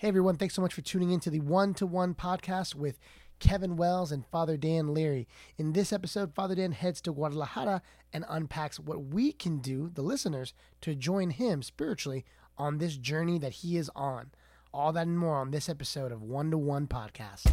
Hey 0.00 0.08
everyone, 0.08 0.36
thanks 0.36 0.54
so 0.54 0.62
much 0.62 0.72
for 0.72 0.80
tuning 0.80 1.10
in 1.10 1.20
to 1.20 1.28
the 1.28 1.40
One 1.40 1.74
to 1.74 1.84
One 1.84 2.14
podcast 2.14 2.74
with 2.74 2.98
Kevin 3.38 3.76
Wells 3.76 4.10
and 4.10 4.24
Father 4.24 4.56
Dan 4.56 4.94
Leary. 4.94 5.28
In 5.58 5.74
this 5.74 5.92
episode, 5.92 6.34
Father 6.34 6.54
Dan 6.54 6.72
heads 6.72 7.02
to 7.02 7.12
Guadalajara 7.12 7.82
and 8.10 8.24
unpacks 8.26 8.80
what 8.80 9.04
we 9.04 9.30
can 9.30 9.58
do, 9.58 9.90
the 9.92 10.00
listeners, 10.00 10.54
to 10.80 10.94
join 10.94 11.28
him 11.28 11.62
spiritually 11.62 12.24
on 12.56 12.78
this 12.78 12.96
journey 12.96 13.38
that 13.40 13.52
he 13.56 13.76
is 13.76 13.90
on. 13.94 14.30
All 14.72 14.90
that 14.94 15.06
and 15.06 15.18
more 15.18 15.36
on 15.36 15.50
this 15.50 15.68
episode 15.68 16.12
of 16.12 16.22
One 16.22 16.50
to 16.50 16.56
One 16.56 16.86
Podcast. 16.86 17.52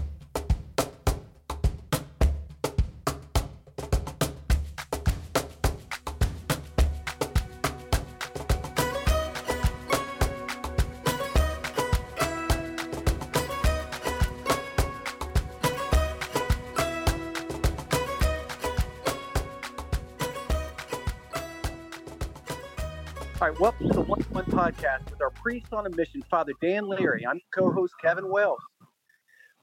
Podcast 24.68 25.10
with 25.10 25.22
our 25.22 25.30
priest 25.30 25.72
on 25.72 25.86
a 25.86 25.90
mission, 25.92 26.22
Father 26.30 26.52
Dan 26.62 26.90
Leary. 26.90 27.26
I'm 27.26 27.40
co-host 27.54 27.94
Kevin 28.02 28.30
Wells. 28.30 28.60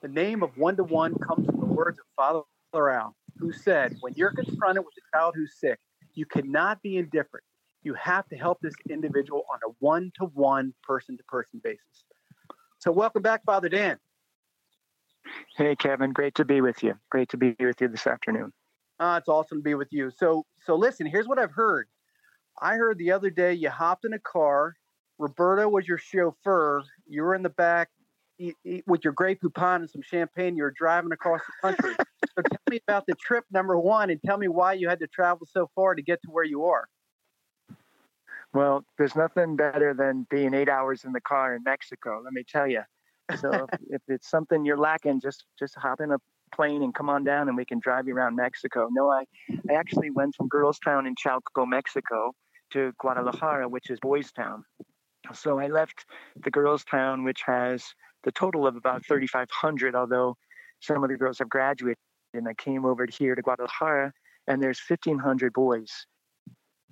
The 0.01 0.09
name 0.09 0.43
of 0.43 0.57
One 0.57 0.77
to 0.77 0.85
One 0.85 1.15
comes 1.19 1.45
from 1.45 1.61
the 1.61 1.67
words 1.67 1.99
of 1.99 2.07
Father 2.17 2.91
Al, 2.91 3.15
who 3.37 3.53
said, 3.53 3.99
"When 4.01 4.15
you're 4.15 4.31
confronted 4.31 4.83
with 4.83 4.95
a 4.97 5.05
child 5.15 5.35
who's 5.37 5.61
sick, 5.61 5.79
you 6.15 6.25
cannot 6.25 6.81
be 6.81 6.97
indifferent. 6.97 7.45
You 7.83 7.93
have 7.95 8.27
to 8.29 8.37
help 8.37 8.61
this 8.63 8.73
individual 8.89 9.45
on 9.53 9.59
a 9.67 9.75
one-to-one, 9.81 10.73
person-to-person 10.83 11.61
basis." 11.63 12.05
So, 12.79 12.91
welcome 12.91 13.21
back, 13.21 13.45
Father 13.45 13.69
Dan. 13.69 13.99
Hey, 15.59 15.77
Kevin. 15.77 16.15
Great 16.15 16.35
to 16.37 16.47
be 16.47 16.63
with 16.63 16.83
you. 16.83 16.95
Great 17.11 17.29
to 17.29 17.37
be 17.37 17.55
with 17.61 17.79
you 17.79 17.89
this 17.89 18.07
afternoon. 18.07 18.55
Uh, 18.99 19.19
it's 19.21 19.29
awesome 19.29 19.59
to 19.59 19.63
be 19.63 19.75
with 19.75 19.93
you. 19.93 20.11
So, 20.11 20.47
so 20.65 20.77
listen. 20.77 21.05
Here's 21.05 21.29
what 21.29 21.39
I've 21.39 21.53
heard. 21.53 21.89
I 22.63 22.77
heard 22.77 22.97
the 22.97 23.13
other 23.13 23.29
day 23.29 23.53
you 23.53 23.69
hopped 23.69 24.07
in 24.07 24.15
a 24.15 24.19
car. 24.19 24.77
Roberto 25.19 25.69
was 25.69 25.87
your 25.87 25.99
chauffeur. 25.99 26.83
You 27.07 27.23
were 27.23 27.35
in 27.35 27.43
the 27.43 27.51
back 27.51 27.89
eat, 28.39 28.57
eat, 28.65 28.85
with 28.87 29.05
your 29.05 29.13
Grey 29.13 29.35
Poupon 29.35 29.77
and 29.77 29.91
some 29.91 30.03
champagne. 30.03 30.57
You 30.57 30.65
were 30.65 30.75
driving 30.77 31.13
across 31.13 31.41
the 31.47 31.69
country. 31.69 31.95
so 32.37 32.43
tell 32.43 32.61
me 32.71 32.81
about 32.87 33.07
the 33.07 33.15
trip, 33.15 33.45
number 33.51 33.79
one, 33.79 34.11
and 34.11 34.21
tell 34.23 34.39
me 34.39 34.49
why 34.49 34.75
you 34.75 34.89
had 34.89 34.99
to 35.01 35.07
travel 35.07 35.47
so 35.51 35.71
far 35.75 35.95
to 35.95 36.03
get 36.03 36.21
to 36.23 36.31
where 36.31 36.45
you 36.45 36.65
are. 36.65 36.89
Well, 38.53 38.85
there's 38.99 39.17
nothing 39.17 39.57
better 39.57 39.95
than 39.95 40.27
being 40.31 40.55
eight 40.55 40.69
hours 40.69 41.05
in 41.05 41.13
the 41.13 41.21
car 41.21 41.57
in 41.57 41.63
Mexico. 41.65 42.21
Let 42.23 42.33
me 42.33 42.45
tell 42.45 42.69
you. 42.69 42.83
So 43.39 43.67
if 43.89 44.03
it's 44.07 44.29
something 44.29 44.65
you're 44.65 44.79
lacking, 44.79 45.21
just 45.21 45.45
just 45.59 45.75
hop 45.77 46.01
in 46.01 46.13
a 46.13 46.19
plane 46.55 46.83
and 46.83 46.95
come 46.95 47.09
on 47.09 47.25
down, 47.25 47.49
and 47.49 47.57
we 47.57 47.65
can 47.65 47.81
drive 47.81 48.07
you 48.07 48.15
around 48.15 48.37
Mexico. 48.37 48.89
No, 48.93 49.11
I 49.11 49.25
I 49.71 49.75
actually 49.75 50.11
went 50.11 50.37
from 50.37 50.47
Girls 50.49 50.79
Town 50.79 51.07
in 51.07 51.15
Chalco, 51.17 51.67
Mexico, 51.67 52.33
to 52.73 52.93
Guadalajara, 52.99 53.69
which 53.69 53.91
is 53.91 53.99
Boys 54.01 54.31
Town. 54.31 54.65
So 55.33 55.59
I 55.59 55.69
left 55.69 56.05
the 56.43 56.51
girls' 56.51 56.85
town, 56.85 57.25
which 57.25 57.43
has 57.47 57.85
the 58.25 58.33
total 58.33 58.67
of 58.67 58.77
about 58.77 59.05
3,500, 59.07 59.95
although 59.95 60.37
some 60.81 61.03
of 61.03 61.11
the 61.11 61.17
girls 61.17 61.39
have 61.39 61.49
graduated. 61.49 61.99
And 62.35 62.49
I 62.49 62.55
came 62.55 62.85
over 62.85 63.07
here 63.07 63.35
to 63.35 63.43
Guadalajara, 63.43 64.13
and 64.49 64.63
there's 64.63 64.81
1,500 64.87 65.53
boys 65.53 66.07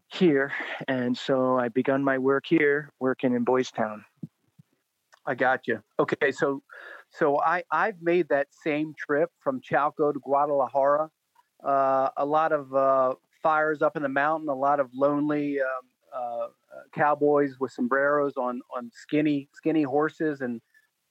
here. 0.06 0.52
And 0.88 1.16
so 1.16 1.58
I 1.58 1.68
begun 1.68 2.04
my 2.04 2.18
work 2.18 2.44
here, 2.46 2.90
working 3.00 3.34
in 3.34 3.44
Boys 3.44 3.70
Town. 3.70 4.04
I 5.26 5.34
got 5.34 5.66
you. 5.66 5.82
Okay, 5.98 6.32
so 6.32 6.62
so 7.10 7.40
I 7.40 7.62
I've 7.70 8.00
made 8.02 8.28
that 8.30 8.48
same 8.50 8.94
trip 8.98 9.30
from 9.40 9.60
Chalco 9.60 10.12
to 10.12 10.20
Guadalajara. 10.20 11.10
Uh, 11.62 12.08
a 12.16 12.24
lot 12.24 12.52
of 12.52 12.74
uh, 12.74 13.14
fires 13.42 13.82
up 13.82 13.96
in 13.96 14.02
the 14.02 14.08
mountain, 14.08 14.48
a 14.48 14.54
lot 14.54 14.80
of 14.80 14.90
lonely 14.94 15.60
um, 15.60 15.66
uh, 16.12 16.46
cowboys 16.92 17.56
with 17.58 17.72
sombreros 17.72 18.34
on 18.36 18.60
on 18.76 18.90
skinny 18.92 19.48
skinny 19.54 19.82
horses, 19.82 20.40
and 20.40 20.60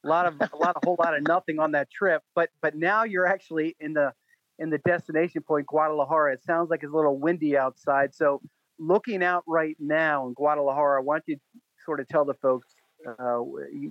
a 0.04 0.08
lot 0.08 0.26
of 0.26 0.36
a 0.40 0.58
lot 0.58 0.76
a 0.76 0.86
whole 0.86 0.98
lot 1.00 1.16
of 1.16 1.24
nothing 1.28 1.60
on 1.60 1.72
that 1.72 1.90
trip. 1.92 2.22
But 2.36 2.50
but 2.62 2.76
now 2.76 3.04
you're 3.04 3.28
actually 3.28 3.76
in 3.80 3.94
the 3.94 4.14
in 4.60 4.70
the 4.70 4.80
destination 4.80 5.42
point, 5.42 5.66
Guadalajara. 5.68 6.34
It 6.34 6.44
sounds 6.44 6.70
like 6.70 6.84
it's 6.84 6.94
a 6.94 6.96
little 6.96 7.18
windy 7.18 7.58
outside. 7.58 8.14
So 8.14 8.42
looking 8.80 9.24
out 9.24 9.44
right 9.48 9.76
now 9.80 10.28
in 10.28 10.34
Guadalajara, 10.34 11.04
why 11.04 11.16
don't 11.16 11.24
you 11.28 11.38
sort 11.86 12.00
of 12.00 12.08
tell 12.08 12.26
the 12.26 12.36
folks, 12.36 12.68
uh, 13.08 13.40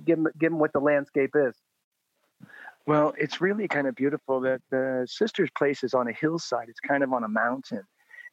give 0.04 0.16
them 0.16 0.28
give 0.38 0.50
them 0.52 0.58
what 0.58 0.72
the 0.72 0.80
landscape 0.80 1.30
is. 1.34 1.56
Well, 2.86 3.14
it's 3.18 3.40
really 3.40 3.68
kind 3.68 3.86
of 3.86 3.94
beautiful 3.94 4.40
that 4.40 4.62
the 4.70 5.06
sister's 5.08 5.50
place 5.56 5.84
is 5.84 5.94
on 5.94 6.08
a 6.08 6.12
hillside. 6.12 6.68
It's 6.68 6.80
kind 6.80 7.02
of 7.02 7.12
on 7.12 7.24
a 7.24 7.28
mountain. 7.28 7.82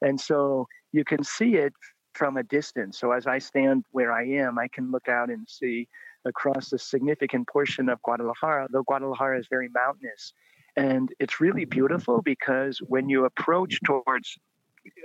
And 0.01 0.19
so 0.19 0.68
you 0.91 1.03
can 1.03 1.24
see 1.24 1.56
it 1.56 1.74
from 2.18 2.38
a 2.38 2.44
distance. 2.44 3.00
So 3.00 3.12
as 3.12 3.28
I 3.28 3.38
stand 3.38 3.86
where 3.92 4.12
I 4.12 4.26
am, 4.26 4.58
I 4.58 4.68
can 4.68 4.92
look 4.92 5.08
out 5.08 5.30
and 5.30 5.48
see 5.48 5.88
across 6.26 6.74
a 6.74 6.78
significant 6.78 7.48
portion 7.48 7.90
of 7.90 8.02
Guadalajara, 8.02 8.68
though 8.72 8.84
Guadalajara 8.84 9.40
is 9.40 9.48
very 9.50 9.70
mountainous. 9.70 10.34
And 10.76 11.10
it's 11.20 11.40
really 11.40 11.66
beautiful 11.66 12.22
because 12.22 12.80
when 12.80 13.08
you 13.10 13.26
approach 13.26 13.80
towards 13.86 14.38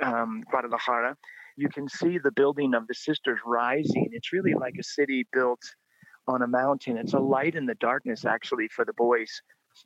um, 0.03 0.43
Guadalajara, 0.51 1.17
you 1.57 1.69
can 1.69 1.89
see 1.89 2.19
the 2.19 2.33
building 2.33 2.75
of 2.75 2.87
the 2.87 2.95
sisters 2.95 3.41
rising. 3.45 4.09
It's 4.13 4.33
really 4.33 4.55
like 4.55 4.75
a 4.81 4.83
city 4.83 5.27
built 5.33 5.63
on 6.27 6.43
a 6.43 6.47
mountain. 6.47 6.97
It's 6.97 7.15
a 7.15 7.19
light 7.19 7.55
in 7.55 7.67
the 7.67 7.75
darkness, 7.75 8.25
actually, 8.25 8.69
for 8.69 8.85
the 8.85 8.93
boys 8.95 9.43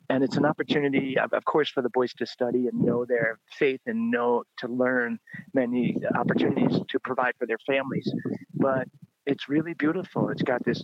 and 0.09 0.23
it's 0.23 0.37
an 0.37 0.45
opportunity 0.45 1.17
of, 1.17 1.31
course 1.45 1.69
for 1.69 1.81
the 1.81 1.89
boys 1.89 2.13
to 2.13 2.25
study 2.25 2.67
and 2.67 2.81
know 2.81 3.05
their 3.05 3.39
faith 3.51 3.81
and 3.85 4.11
know 4.11 4.43
to 4.57 4.67
learn 4.67 5.19
many 5.53 5.97
opportunities 6.15 6.79
to 6.89 6.99
provide 6.99 7.33
for 7.37 7.45
their 7.45 7.59
families. 7.65 8.11
But 8.53 8.87
it's 9.25 9.49
really 9.49 9.73
beautiful. 9.73 10.29
It's 10.29 10.43
got 10.43 10.63
this 10.65 10.83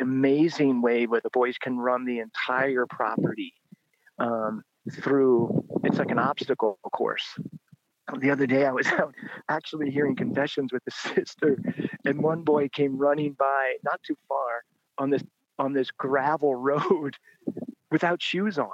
amazing 0.00 0.82
way 0.82 1.06
where 1.06 1.20
the 1.20 1.30
boys 1.30 1.56
can 1.58 1.78
run 1.78 2.04
the 2.04 2.18
entire 2.20 2.86
property 2.86 3.54
um, 4.18 4.62
through 4.90 5.64
it's 5.84 5.98
like 5.98 6.10
an 6.10 6.18
obstacle 6.18 6.78
course. 6.92 7.38
The 8.18 8.30
other 8.30 8.46
day 8.46 8.66
I 8.66 8.72
was 8.72 8.86
out 8.98 9.14
actually 9.48 9.90
hearing 9.90 10.16
confessions 10.16 10.72
with 10.72 10.84
the 10.84 10.90
sister, 11.14 11.58
and 12.04 12.22
one 12.22 12.42
boy 12.42 12.68
came 12.68 12.98
running 12.98 13.32
by 13.32 13.76
not 13.84 14.00
too 14.06 14.16
far 14.28 14.62
on 14.98 15.10
this 15.10 15.22
on 15.58 15.72
this 15.72 15.90
gravel 15.90 16.54
road 16.70 17.16
without 17.92 18.20
shoes 18.20 18.58
on. 18.58 18.70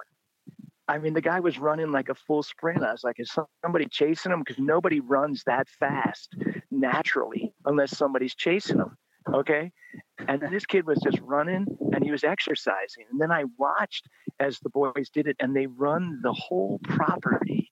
I 0.88 0.96
mean, 0.96 1.12
the 1.12 1.20
guy 1.20 1.40
was 1.40 1.58
running 1.58 1.92
like 1.92 2.08
a 2.08 2.14
full 2.14 2.42
sprint. 2.42 2.82
I 2.82 2.92
was 2.92 3.04
like, 3.04 3.16
is 3.18 3.36
somebody 3.62 3.86
chasing 3.90 4.32
him? 4.32 4.38
Because 4.38 4.58
nobody 4.58 5.00
runs 5.00 5.42
that 5.44 5.68
fast 5.68 6.34
naturally 6.70 7.52
unless 7.66 7.96
somebody's 7.96 8.34
chasing 8.34 8.78
him. 8.78 8.96
Okay. 9.34 9.70
And 10.26 10.40
this 10.50 10.64
kid 10.64 10.86
was 10.86 11.00
just 11.02 11.18
running 11.20 11.66
and 11.92 12.02
he 12.02 12.10
was 12.10 12.24
exercising. 12.24 13.04
And 13.10 13.20
then 13.20 13.30
I 13.30 13.44
watched 13.58 14.08
as 14.40 14.58
the 14.60 14.70
boys 14.70 15.10
did 15.12 15.26
it 15.26 15.36
and 15.40 15.54
they 15.54 15.66
run 15.66 16.20
the 16.22 16.32
whole 16.32 16.80
property. 16.84 17.70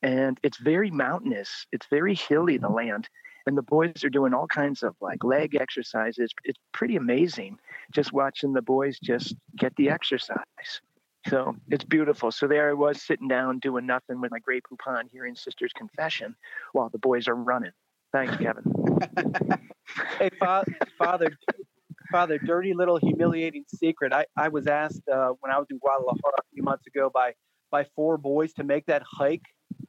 And 0.00 0.38
it's 0.42 0.58
very 0.58 0.90
mountainous, 0.90 1.66
it's 1.72 1.86
very 1.90 2.14
hilly, 2.14 2.56
the 2.56 2.68
land. 2.68 3.08
And 3.48 3.56
the 3.56 3.62
boys 3.62 4.04
are 4.04 4.10
doing 4.10 4.34
all 4.34 4.46
kinds 4.46 4.82
of 4.82 4.94
like 5.00 5.24
leg 5.24 5.56
exercises. 5.58 6.30
It's 6.44 6.58
pretty 6.72 6.96
amazing 6.96 7.58
just 7.94 8.12
watching 8.12 8.52
the 8.52 8.60
boys 8.60 8.98
just 8.98 9.34
get 9.56 9.74
the 9.76 9.88
exercise. 9.88 10.82
So 11.28 11.56
it's 11.70 11.84
beautiful. 11.84 12.30
So 12.30 12.46
there 12.46 12.68
I 12.68 12.74
was 12.74 13.00
sitting 13.00 13.26
down 13.26 13.58
doing 13.60 13.86
nothing 13.86 14.20
with 14.20 14.30
my 14.32 14.38
Grey 14.38 14.60
Poupon 14.60 15.04
hearing 15.10 15.34
sister's 15.34 15.72
confession 15.72 16.36
while 16.72 16.90
the 16.90 16.98
boys 16.98 17.26
are 17.26 17.34
running. 17.34 17.72
Thanks, 18.12 18.36
Kevin. 18.36 18.64
hey, 20.18 20.28
Father, 20.38 20.76
Father, 20.98 21.30
Father, 22.12 22.38
dirty 22.38 22.74
little 22.74 22.98
humiliating 22.98 23.64
secret. 23.66 24.12
I, 24.12 24.26
I 24.36 24.48
was 24.48 24.66
asked 24.66 25.08
uh, 25.08 25.30
when 25.40 25.50
I 25.50 25.56
was 25.56 25.68
in 25.70 25.78
Guadalajara 25.78 26.34
a 26.38 26.48
few 26.52 26.62
months 26.62 26.86
ago 26.86 27.10
by 27.12 27.32
by 27.70 27.84
four 27.96 28.18
boys 28.18 28.52
to 28.54 28.64
make 28.64 28.84
that 28.86 29.02
hike 29.10 29.46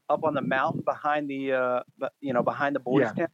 up 0.10 0.24
on 0.24 0.34
the 0.34 0.42
mountain 0.42 0.82
behind 0.86 1.30
the 1.30 1.54
uh, 1.54 2.10
you 2.22 2.34
know 2.34 2.44
behind 2.44 2.76
the 2.76 2.80
boys' 2.80 3.02
yeah. 3.02 3.14
tent. 3.14 3.32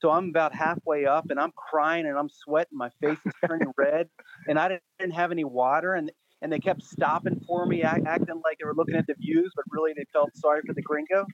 So 0.00 0.10
I'm 0.10 0.30
about 0.30 0.54
halfway 0.54 1.04
up 1.04 1.30
and 1.30 1.38
I'm 1.38 1.52
crying 1.52 2.06
and 2.06 2.18
I'm 2.18 2.30
sweating. 2.30 2.78
My 2.78 2.90
face 3.02 3.18
is 3.24 3.32
turning 3.46 3.70
red 3.76 4.08
and 4.48 4.58
I 4.58 4.80
didn't 4.98 5.14
have 5.14 5.30
any 5.30 5.44
water. 5.44 5.94
And, 5.94 6.10
and 6.40 6.50
they 6.50 6.58
kept 6.58 6.82
stopping 6.82 7.40
for 7.46 7.66
me, 7.66 7.82
acting 7.82 8.40
like 8.44 8.58
they 8.58 8.64
were 8.64 8.74
looking 8.74 8.96
at 8.96 9.06
the 9.06 9.14
views, 9.14 9.52
but 9.54 9.64
really 9.70 9.92
they 9.94 10.06
felt 10.12 10.30
sorry 10.34 10.62
for 10.66 10.72
the 10.72 10.80
gringo. 10.80 11.26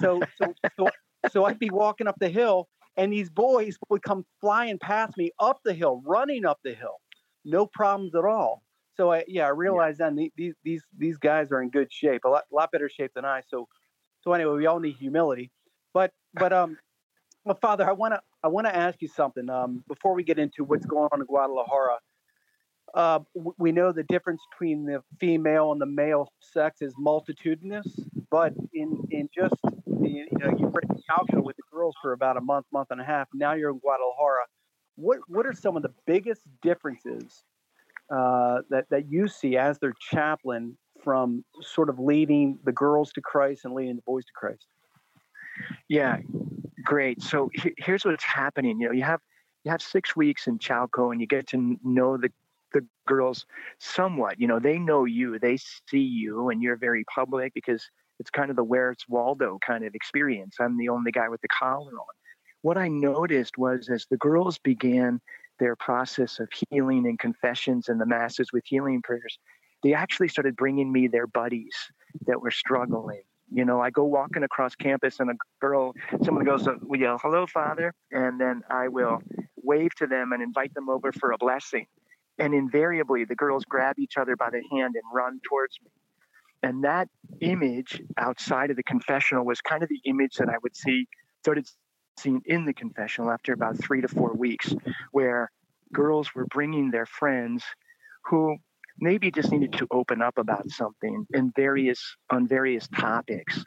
So, 0.00 0.20
so, 0.36 0.54
so, 0.76 0.88
so 1.30 1.44
I'd 1.44 1.58
be 1.58 1.70
walking 1.70 2.06
up 2.06 2.16
the 2.20 2.28
hill 2.28 2.68
and 2.96 3.10
these 3.10 3.30
boys 3.30 3.78
would 3.88 4.02
come 4.02 4.26
flying 4.40 4.78
past 4.78 5.16
me 5.16 5.30
up 5.40 5.60
the 5.64 5.72
hill, 5.72 6.02
running 6.04 6.44
up 6.44 6.58
the 6.62 6.74
hill. 6.74 7.00
No 7.46 7.66
problems 7.66 8.14
at 8.14 8.24
all. 8.24 8.62
So 8.96 9.12
I, 9.12 9.24
yeah, 9.28 9.46
I 9.46 9.50
realized 9.50 9.98
yeah. 9.98 10.10
then 10.10 10.30
these, 10.36 10.54
these, 10.62 10.82
these 10.98 11.16
guys 11.16 11.50
are 11.52 11.62
in 11.62 11.70
good 11.70 11.90
shape, 11.90 12.24
a 12.24 12.28
lot, 12.28 12.44
lot 12.52 12.70
better 12.70 12.90
shape 12.90 13.12
than 13.14 13.24
I. 13.24 13.40
So, 13.48 13.66
so 14.20 14.34
anyway, 14.34 14.56
we 14.56 14.66
all 14.66 14.78
need 14.78 14.96
humility, 14.96 15.50
but, 15.94 16.12
but, 16.34 16.52
um, 16.52 16.76
well, 17.50 17.58
Father, 17.60 17.88
I 17.88 17.90
want 17.90 18.14
to 18.14 18.20
I 18.44 18.48
want 18.48 18.68
to 18.68 18.76
ask 18.76 19.02
you 19.02 19.08
something 19.08 19.50
um, 19.50 19.82
before 19.88 20.14
we 20.14 20.22
get 20.22 20.38
into 20.38 20.62
what's 20.62 20.86
going 20.86 21.08
on 21.10 21.20
in 21.20 21.26
Guadalajara. 21.26 21.98
uh, 22.94 23.18
we 23.58 23.72
know 23.72 23.90
the 23.90 24.04
difference 24.04 24.40
between 24.52 24.84
the 24.84 25.02
female 25.18 25.72
and 25.72 25.80
the 25.80 25.86
male 25.86 26.32
sex 26.38 26.80
is 26.80 26.94
multitudinous, 26.96 27.88
but 28.30 28.52
in 28.72 29.02
in 29.10 29.28
just 29.34 29.56
you 30.00 30.26
know 30.30 30.54
you've 30.56 30.72
been 30.72 30.90
in 30.90 31.02
Chalco 31.10 31.42
with 31.42 31.56
the 31.56 31.64
girls 31.72 31.96
for 32.00 32.12
about 32.12 32.36
a 32.36 32.40
month, 32.40 32.66
month 32.72 32.92
and 32.92 33.00
a 33.00 33.04
half. 33.04 33.26
Now 33.34 33.54
you're 33.54 33.70
in 33.70 33.80
Guadalajara. 33.80 34.44
What 34.94 35.18
what 35.26 35.44
are 35.44 35.52
some 35.52 35.76
of 35.76 35.82
the 35.82 35.92
biggest 36.06 36.42
differences 36.62 37.42
uh, 38.14 38.60
that 38.70 38.84
that 38.90 39.10
you 39.10 39.26
see 39.26 39.56
as 39.56 39.80
their 39.80 39.94
chaplain 40.12 40.78
from 41.02 41.44
sort 41.62 41.88
of 41.88 41.98
leading 41.98 42.60
the 42.62 42.70
girls 42.70 43.10
to 43.14 43.20
Christ 43.20 43.64
and 43.64 43.74
leading 43.74 43.96
the 43.96 44.02
boys 44.02 44.24
to 44.26 44.32
Christ? 44.36 44.68
Yeah, 45.88 46.18
great. 46.90 47.22
So 47.22 47.48
here's 47.78 48.04
what's 48.04 48.24
happening. 48.24 48.80
You 48.80 48.88
know, 48.88 48.92
you 48.92 49.04
have 49.04 49.20
you 49.62 49.70
have 49.70 49.80
six 49.80 50.16
weeks 50.16 50.48
in 50.48 50.58
Chalco, 50.58 51.12
and 51.12 51.20
you 51.20 51.26
get 51.28 51.46
to 51.48 51.78
know 51.84 52.16
the 52.16 52.30
the 52.72 52.84
girls 53.06 53.46
somewhat. 53.78 54.40
You 54.40 54.48
know, 54.48 54.58
they 54.58 54.76
know 54.76 55.04
you, 55.04 55.38
they 55.38 55.56
see 55.56 56.00
you, 56.00 56.50
and 56.50 56.60
you're 56.60 56.76
very 56.76 57.04
public 57.04 57.54
because 57.54 57.88
it's 58.18 58.30
kind 58.30 58.50
of 58.50 58.56
the 58.56 58.64
Where's 58.64 59.04
Waldo 59.08 59.58
kind 59.64 59.84
of 59.84 59.94
experience. 59.94 60.56
I'm 60.58 60.76
the 60.78 60.88
only 60.88 61.12
guy 61.12 61.28
with 61.28 61.40
the 61.42 61.48
collar 61.48 61.92
on. 61.92 62.14
What 62.62 62.76
I 62.76 62.88
noticed 62.88 63.56
was 63.56 63.88
as 63.88 64.06
the 64.10 64.16
girls 64.16 64.58
began 64.58 65.20
their 65.60 65.76
process 65.76 66.40
of 66.40 66.48
healing 66.70 67.06
and 67.06 67.20
confessions 67.20 67.88
and 67.88 68.00
the 68.00 68.06
masses 68.06 68.52
with 68.52 68.64
healing 68.66 69.00
prayers, 69.00 69.38
they 69.84 69.94
actually 69.94 70.28
started 70.28 70.56
bringing 70.56 70.90
me 70.90 71.06
their 71.06 71.28
buddies 71.28 71.76
that 72.26 72.42
were 72.42 72.50
struggling. 72.50 73.22
You 73.52 73.64
know, 73.64 73.80
I 73.80 73.90
go 73.90 74.04
walking 74.04 74.44
across 74.44 74.74
campus 74.76 75.18
and 75.18 75.30
a 75.30 75.34
girl, 75.60 75.92
someone 76.22 76.44
goes, 76.44 76.66
uh, 76.68 76.74
we 76.86 77.00
yell, 77.00 77.18
hello, 77.20 77.46
Father. 77.46 77.92
And 78.12 78.40
then 78.40 78.62
I 78.70 78.88
will 78.88 79.20
wave 79.56 79.94
to 79.96 80.06
them 80.06 80.32
and 80.32 80.42
invite 80.42 80.72
them 80.74 80.88
over 80.88 81.12
for 81.12 81.32
a 81.32 81.38
blessing. 81.38 81.86
And 82.38 82.54
invariably, 82.54 83.24
the 83.24 83.34
girls 83.34 83.64
grab 83.64 83.98
each 83.98 84.16
other 84.16 84.36
by 84.36 84.50
the 84.50 84.62
hand 84.72 84.94
and 84.94 85.02
run 85.12 85.40
towards 85.48 85.78
me. 85.84 85.90
And 86.62 86.84
that 86.84 87.08
image 87.40 88.00
outside 88.16 88.70
of 88.70 88.76
the 88.76 88.82
confessional 88.82 89.44
was 89.44 89.60
kind 89.60 89.82
of 89.82 89.88
the 89.88 90.00
image 90.04 90.36
that 90.36 90.48
I 90.48 90.56
would 90.62 90.76
see, 90.76 91.06
started 91.42 91.66
seeing 92.18 92.42
in 92.44 92.66
the 92.66 92.74
confessional 92.74 93.30
after 93.30 93.52
about 93.52 93.78
three 93.78 94.00
to 94.02 94.08
four 94.08 94.32
weeks, 94.34 94.74
where 95.10 95.50
girls 95.92 96.34
were 96.34 96.46
bringing 96.46 96.90
their 96.90 97.06
friends 97.06 97.64
who 98.26 98.56
maybe 99.00 99.30
just 99.30 99.50
needed 99.50 99.72
to 99.74 99.86
open 99.90 100.22
up 100.22 100.38
about 100.38 100.70
something 100.70 101.26
in 101.32 101.52
various 101.56 102.16
on 102.30 102.46
various 102.46 102.88
topics. 102.88 103.64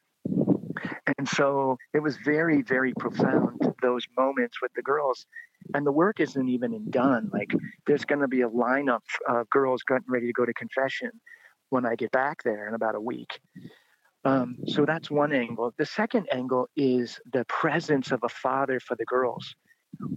And 1.18 1.27
so 1.27 1.77
it 1.94 2.00
was 2.00 2.18
very 2.18 2.62
very 2.62 2.94
profound 2.94 3.74
those 3.81 4.07
moments 4.18 4.62
with 4.62 4.71
the 4.75 4.81
girls. 4.81 5.27
And 5.74 5.85
the 5.85 5.91
work 5.91 6.19
isn't 6.19 6.50
even 6.50 6.89
done. 6.89 7.30
Like 7.31 7.51
there's 7.85 8.06
going 8.06 8.21
to 8.21 8.27
be 8.27 8.41
a 8.41 8.50
lineup 8.50 9.03
of 9.27 9.50
girls 9.50 9.83
getting 9.83 10.03
ready 10.07 10.27
to 10.27 10.33
go 10.33 10.45
to 10.45 10.53
confession 10.53 11.12
when 11.69 11.85
i 11.85 11.95
get 11.95 12.12
back 12.12 12.44
there 12.44 12.68
in 12.68 12.75
about 12.75 12.95
a 12.95 13.01
week. 13.01 13.39
Um, 14.25 14.57
so 14.68 14.85
that's 14.85 15.12
one 15.12 15.33
angle. 15.33 15.74
The 15.77 15.85
second 15.85 16.27
angle 16.31 16.69
is 16.77 17.19
the 17.31 17.45
presence 17.45 18.12
of 18.12 18.21
a 18.24 18.30
father 18.30 18.80
for 18.80 18.95
the 18.95 19.06
girls 19.06 19.56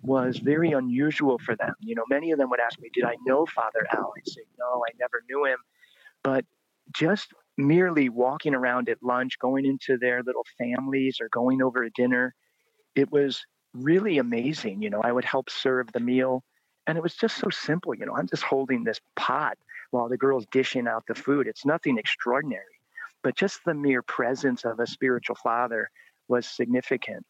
was 0.03 0.39
very 0.39 0.73
unusual 0.73 1.39
for 1.39 1.55
them 1.57 1.75
you 1.81 1.95
know 1.95 2.05
many 2.09 2.31
of 2.31 2.39
them 2.39 2.49
would 2.51 2.61
ask 2.61 2.81
me 2.81 2.89
did 2.93 3.05
i 3.05 3.15
know 3.27 3.47
father 3.47 3.87
al 3.93 4.13
I'd 4.17 4.29
say 4.29 4.43
no 4.59 4.83
i 4.89 4.93
never 4.99 5.23
knew 5.29 5.45
him 5.45 5.59
but 6.23 6.45
just 6.93 7.33
merely 7.57 8.09
walking 8.09 8.55
around 8.55 8.89
at 8.89 9.03
lunch, 9.03 9.39
going 9.39 9.65
into 9.65 9.97
their 9.99 10.23
little 10.23 10.45
families 10.59 11.19
or 11.21 11.29
going 11.29 11.63
over 11.63 11.83
a 11.83 11.91
dinner, 11.91 12.35
it 12.95 13.11
was 13.11 13.45
really 13.75 14.19
amazing. 14.19 14.83
You 14.83 14.91
know, 14.91 15.01
I 15.03 15.13
would 15.13 15.25
help 15.25 15.51
serve 15.51 15.93
the 15.93 16.01
meal. 16.01 16.43
And 16.87 16.97
it 16.97 17.03
was 17.03 17.15
just 17.15 17.39
so 17.39 17.49
simple. 17.51 17.95
You 17.95 18.07
know, 18.07 18.17
I'm 18.17 18.29
just 18.29 18.43
holding 18.43 18.85
this 18.85 19.01
pot 19.17 19.59
while 19.91 20.09
the 20.09 20.17
girl's 20.17 20.47
dishing 20.53 20.87
out 20.87 21.05
the 21.09 21.15
food. 21.15 21.47
It's 21.47 21.65
nothing 21.65 21.99
extraordinary, 21.99 22.65
but 23.23 23.37
just 23.37 23.61
the 23.65 23.75
mere 23.75 24.03
presence 24.03 24.65
of 24.65 24.79
a 24.79 24.87
spiritual 24.87 25.37
father 25.37 25.91
was 26.29 26.47
significant. 26.47 27.25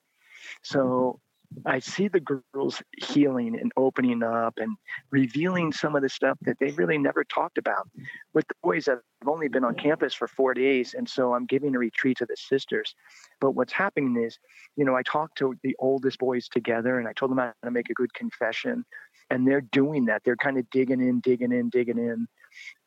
So 0.63 1.21
I 1.65 1.79
see 1.79 2.09
the 2.09 2.21
girls 2.21 2.83
healing 2.99 3.59
and 3.59 3.73
opening 3.77 4.23
up 4.23 4.55
and 4.59 4.77
revealing 5.11 5.73
some 5.73 5.97
of 5.97 6.03
the 6.03 6.09
stuff 6.09 6.39
that 6.43 6.59
they 6.59 6.71
really 6.73 6.99
never 6.99 7.25
talked 7.25 7.59
about. 7.59 7.89
With 8.35 8.47
the 8.49 8.55
boys, 8.63 8.89
I've 8.89 9.01
only 9.27 9.49
been 9.49 9.65
on 9.65 9.75
campus 9.75 10.13
for 10.13 10.29
four 10.29 10.55
days, 10.55 10.95
and 10.95 11.09
so 11.09 11.35
I'm 11.35 11.47
giving 11.47 11.75
a 11.75 11.79
retreat 11.79 12.19
to 12.19 12.27
the 12.27 12.37
sisters. 12.37 12.95
But 13.41 13.53
what's 13.53 13.73
happening 13.73 14.23
is, 14.23 14.39
you 14.77 14.85
know, 14.85 14.97
I 14.97 15.03
talked 15.03 15.39
to 15.39 15.55
the 15.63 15.77
oldest 15.79 16.19
boys 16.19 16.49
together 16.49 16.99
and 16.99 17.09
I 17.09 17.13
told 17.13 17.31
them 17.31 17.39
how 17.39 17.53
to 17.65 17.71
make 17.71 17.91
a 17.91 17.95
good 17.95 18.13
confession. 18.15 18.85
And 19.31 19.47
they're 19.47 19.61
doing 19.61 20.05
that. 20.07 20.23
They're 20.25 20.37
kind 20.37 20.59
of 20.59 20.69
digging 20.71 21.01
in, 21.01 21.21
digging 21.21 21.53
in, 21.53 21.71
digging 21.71 21.99
in. 21.99 22.29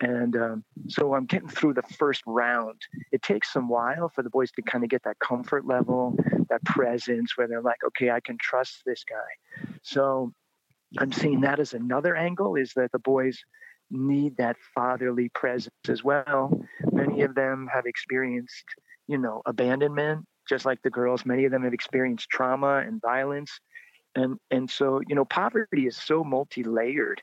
And 0.02 0.36
um, 0.36 0.64
so 0.88 1.14
I'm 1.14 1.26
getting 1.26 1.50
through 1.50 1.74
the 1.74 1.84
first 1.84 2.22
round. 2.26 2.82
It 3.12 3.22
takes 3.22 3.52
some 3.52 3.68
while 3.68 4.10
for 4.10 4.24
the 4.24 4.30
boys 4.30 4.52
to 4.52 4.62
kind 4.62 4.84
of 4.84 4.90
get 4.90 5.04
that 5.04 5.20
comfort 5.20 5.66
level, 5.66 6.16
that 6.50 6.64
presence 6.64 7.38
where 7.38 7.48
they're 7.48 7.62
like, 7.62 7.84
okay, 7.88 8.12
I 8.12 8.20
can 8.20 8.38
trust 8.40 8.82
this 8.86 9.04
guy. 9.04 9.70
So 9.82 10.34
I'm 10.98 11.12
seeing 11.12 11.42
that 11.42 11.60
as 11.60 11.74
another 11.74 12.16
angle 12.16 12.56
is 12.56 12.74
that 12.76 12.92
the 12.92 13.00
boys 13.00 13.40
need 13.92 14.38
that 14.38 14.56
fatherly 14.74 15.30
presence 15.30 15.74
as 15.88 16.04
well. 16.04 16.62
Many 16.92 17.22
of 17.22 17.36
them 17.36 17.68
have 17.74 17.86
experienced, 17.86 18.66
you 19.08 19.18
know, 19.18 19.42
abandonment, 19.46 20.26
just 20.48 20.66
like 20.66 20.82
the 20.82 20.90
girls. 20.90 21.26
Many 21.26 21.46
of 21.46 21.52
them 21.52 21.64
have 21.64 21.74
experienced 21.74 22.30
trauma 22.30 22.78
and 22.86 23.02
violence. 23.02 23.60
And 24.16 24.38
and 24.50 24.70
so, 24.70 25.02
you 25.08 25.16
know, 25.16 25.26
poverty 25.26 25.88
is 25.88 25.98
so 25.98 26.24
multi-layered. 26.24 27.22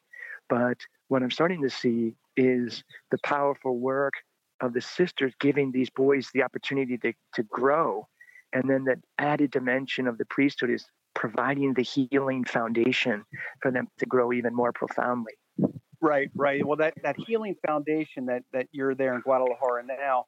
But 0.49 0.79
what 1.09 1.23
I'm 1.23 1.31
starting 1.31 1.63
to 1.63 1.71
see 1.71 2.15
is 2.37 2.85
the 3.11 3.19
powerful 3.25 3.79
work 3.79 4.15
of 4.61 4.73
the 4.73 4.81
sisters 4.81 5.33
giving 5.41 5.71
these 5.73 5.91
boys 5.91 6.29
the 6.33 6.43
opportunity 6.43 6.97
to, 6.99 7.13
to 7.35 7.43
grow. 7.45 8.09
And 8.53 8.69
then 8.69 8.85
that 8.85 8.99
added 9.19 9.51
dimension 9.51 10.07
of 10.07 10.19
the 10.19 10.25
priesthood 10.25 10.71
is 10.71 10.87
providing 11.15 11.75
the 11.75 11.83
healing 11.83 12.45
foundation 12.45 13.25
for 13.61 13.71
them 13.71 13.89
to 13.99 14.07
grow 14.07 14.33
even 14.33 14.55
more 14.55 14.73
profoundly. 14.73 15.33
Right, 16.01 16.31
right. 16.35 16.65
Well, 16.65 16.77
that, 16.77 16.95
that 17.03 17.17
healing 17.19 17.57
foundation 17.67 18.27
that, 18.27 18.43
that 18.53 18.69
you're 18.73 18.95
there 18.95 19.15
in 19.15 19.21
Guadalajara 19.23 19.85
now, 19.87 20.27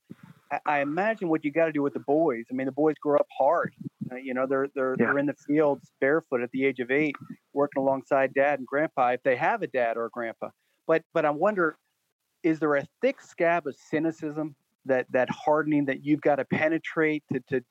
I, 0.50 0.58
I 0.66 0.81
imagine 0.81 1.28
what 1.28 1.44
you 1.44 1.52
got 1.52 1.66
to 1.66 1.72
do 1.72 1.82
with 1.82 1.94
the 1.94 2.00
boys. 2.00 2.44
I 2.50 2.54
mean, 2.54 2.66
the 2.66 2.72
boys 2.72 2.96
grow 3.00 3.19
up 3.19 3.26
hard. 3.38 3.74
Uh, 4.10 4.16
you 4.16 4.32
know, 4.32 4.46
they're 4.46 4.69
they're 4.74 4.96
yeah. 4.98 5.06
they're 5.06 5.19
in 5.19 5.26
the 5.26 5.34
fields 5.46 5.90
barefoot 6.00 6.42
at 6.42 6.50
the 6.52 6.64
age 6.64 6.78
of 6.81 6.90
eight, 6.90 7.14
working 7.52 7.82
alongside 7.82 8.32
dad 8.32 8.58
and 8.58 8.66
grandpa 8.66 9.10
if 9.10 9.22
they 9.22 9.36
have 9.36 9.62
a 9.62 9.66
dad 9.66 9.96
or 9.96 10.06
a 10.06 10.10
grandpa. 10.10 10.48
But 10.88 11.02
but 11.14 11.25
I 11.25 11.31
wonder, 11.31 11.76
is 12.43 12.58
there 12.58 12.75
a 12.75 12.87
thick 13.00 13.20
scab 13.20 13.69
of 13.69 13.77
cynicism 13.77 14.56
that 14.86 15.06
that 15.12 15.29
hardening 15.31 15.84
that 15.84 16.05
you've 16.05 16.22
got 16.22 16.36
to 16.36 16.44
penetrate 16.46 17.22
to 17.32 17.41
to 17.51 17.65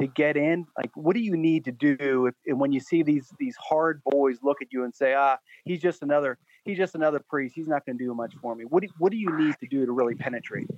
to 0.00 0.06
get 0.08 0.36
in? 0.36 0.66
Like, 0.76 0.90
what 0.94 1.14
do 1.14 1.20
you 1.20 1.36
need 1.36 1.64
to 1.66 1.72
do 1.72 2.26
if, 2.26 2.56
when 2.56 2.72
you 2.72 2.80
see 2.80 3.02
these 3.02 3.32
these 3.38 3.56
hard 3.56 4.02
boys 4.04 4.38
look 4.42 4.60
at 4.60 4.72
you 4.72 4.84
and 4.84 4.94
say, 4.94 5.14
ah, 5.14 5.38
he's 5.64 5.80
just 5.80 6.02
another 6.02 6.36
he's 6.64 6.76
just 6.76 6.96
another 6.96 7.20
priest. 7.30 7.54
He's 7.54 7.68
not 7.68 7.86
going 7.86 7.96
to 7.96 8.04
do 8.04 8.12
much 8.12 8.34
for 8.42 8.54
me. 8.54 8.64
What 8.64 8.82
do, 8.82 8.88
what 8.98 9.12
do 9.12 9.18
you 9.18 9.34
need 9.38 9.54
to 9.60 9.66
do 9.68 9.86
to 9.86 9.92
really 9.92 10.16
penetrate? 10.16 10.68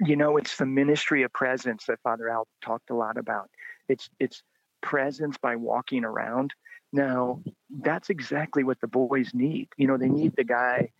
You 0.00 0.16
know, 0.16 0.38
it's 0.38 0.56
the 0.56 0.64
ministry 0.64 1.22
of 1.22 1.32
presence 1.34 1.84
that 1.86 2.00
Father 2.02 2.30
Al 2.30 2.48
talked 2.62 2.88
a 2.88 2.94
lot 2.94 3.18
about. 3.18 3.50
It's 3.88 4.08
it's 4.18 4.42
presence 4.80 5.36
by 5.36 5.56
walking 5.56 6.04
around. 6.04 6.54
Now, 6.92 7.42
that's 7.82 8.10
exactly 8.10 8.64
what 8.64 8.80
the 8.80 8.88
boys 8.88 9.30
need. 9.34 9.68
You 9.76 9.86
know, 9.86 9.98
they 9.98 10.08
need 10.08 10.34
the 10.36 10.44
guy 10.44 10.90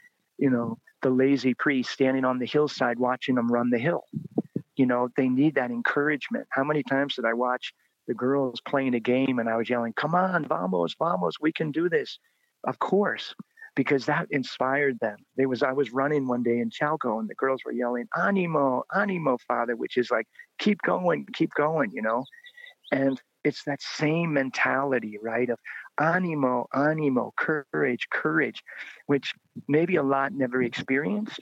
you 0.41 0.51
know, 0.51 0.79
the 1.03 1.11
lazy 1.11 1.55
priest 1.55 1.91
standing 1.91 2.25
on 2.25 2.39
the 2.39 2.47
hillside 2.47 2.99
watching 2.99 3.35
them 3.35 3.53
run 3.53 3.71
the 3.71 3.79
hill. 3.79 4.05
You 4.77 4.87
know, 4.87 5.11
they 5.17 5.29
need 5.29 5.55
that 5.57 5.71
encouragement. 5.71 6.47
How 6.51 6.65
many 6.65 6.83
times 6.83 7.15
did 7.15 7.27
I 7.27 7.35
watch 7.35 7.73
the 8.09 8.15
girls 8.15 8.61
playing 8.67 8.95
a 8.95 9.01
game 9.01 9.39
and 9.39 9.49
I 9.49 9.57
was 9.57 9.69
yelling, 9.69 9.93
Come 9.93 10.15
on, 10.15 10.47
vamos, 10.47 10.97
vamos, 10.99 11.35
we 11.41 11.53
can 11.53 11.71
do 11.71 11.89
this. 11.89 12.19
Of 12.65 12.79
course, 12.79 13.35
because 13.77 14.07
that 14.07 14.27
inspired 14.31 14.99
them. 15.01 15.17
They 15.37 15.47
was 15.47 15.63
I 15.63 15.73
was 15.73 15.93
running 15.93 16.27
one 16.27 16.43
day 16.43 16.59
in 16.59 16.71
Chalco 16.71 17.21
and 17.21 17.29
the 17.29 17.35
girls 17.35 17.61
were 17.65 17.73
yelling, 17.73 18.09
Animo, 18.17 18.85
animo, 18.95 19.39
father, 19.47 19.77
which 19.77 19.99
is 19.99 20.11
like, 20.11 20.27
keep 20.59 20.81
going, 20.83 21.27
keep 21.35 21.51
going, 21.55 21.91
you 21.93 22.03
know. 22.03 22.25
And 22.93 23.21
it's 23.45 23.65
that 23.65 23.81
same 23.83 24.33
mentality, 24.33 25.19
right? 25.23 25.49
Of 25.49 25.59
animo, 26.01 26.67
animo, 26.75 27.33
courage, 27.37 28.09
courage, 28.11 28.63
which 29.07 29.35
maybe 29.69 29.97
a 29.97 30.03
lot 30.03 30.33
never 30.33 30.63
experienced, 30.63 31.41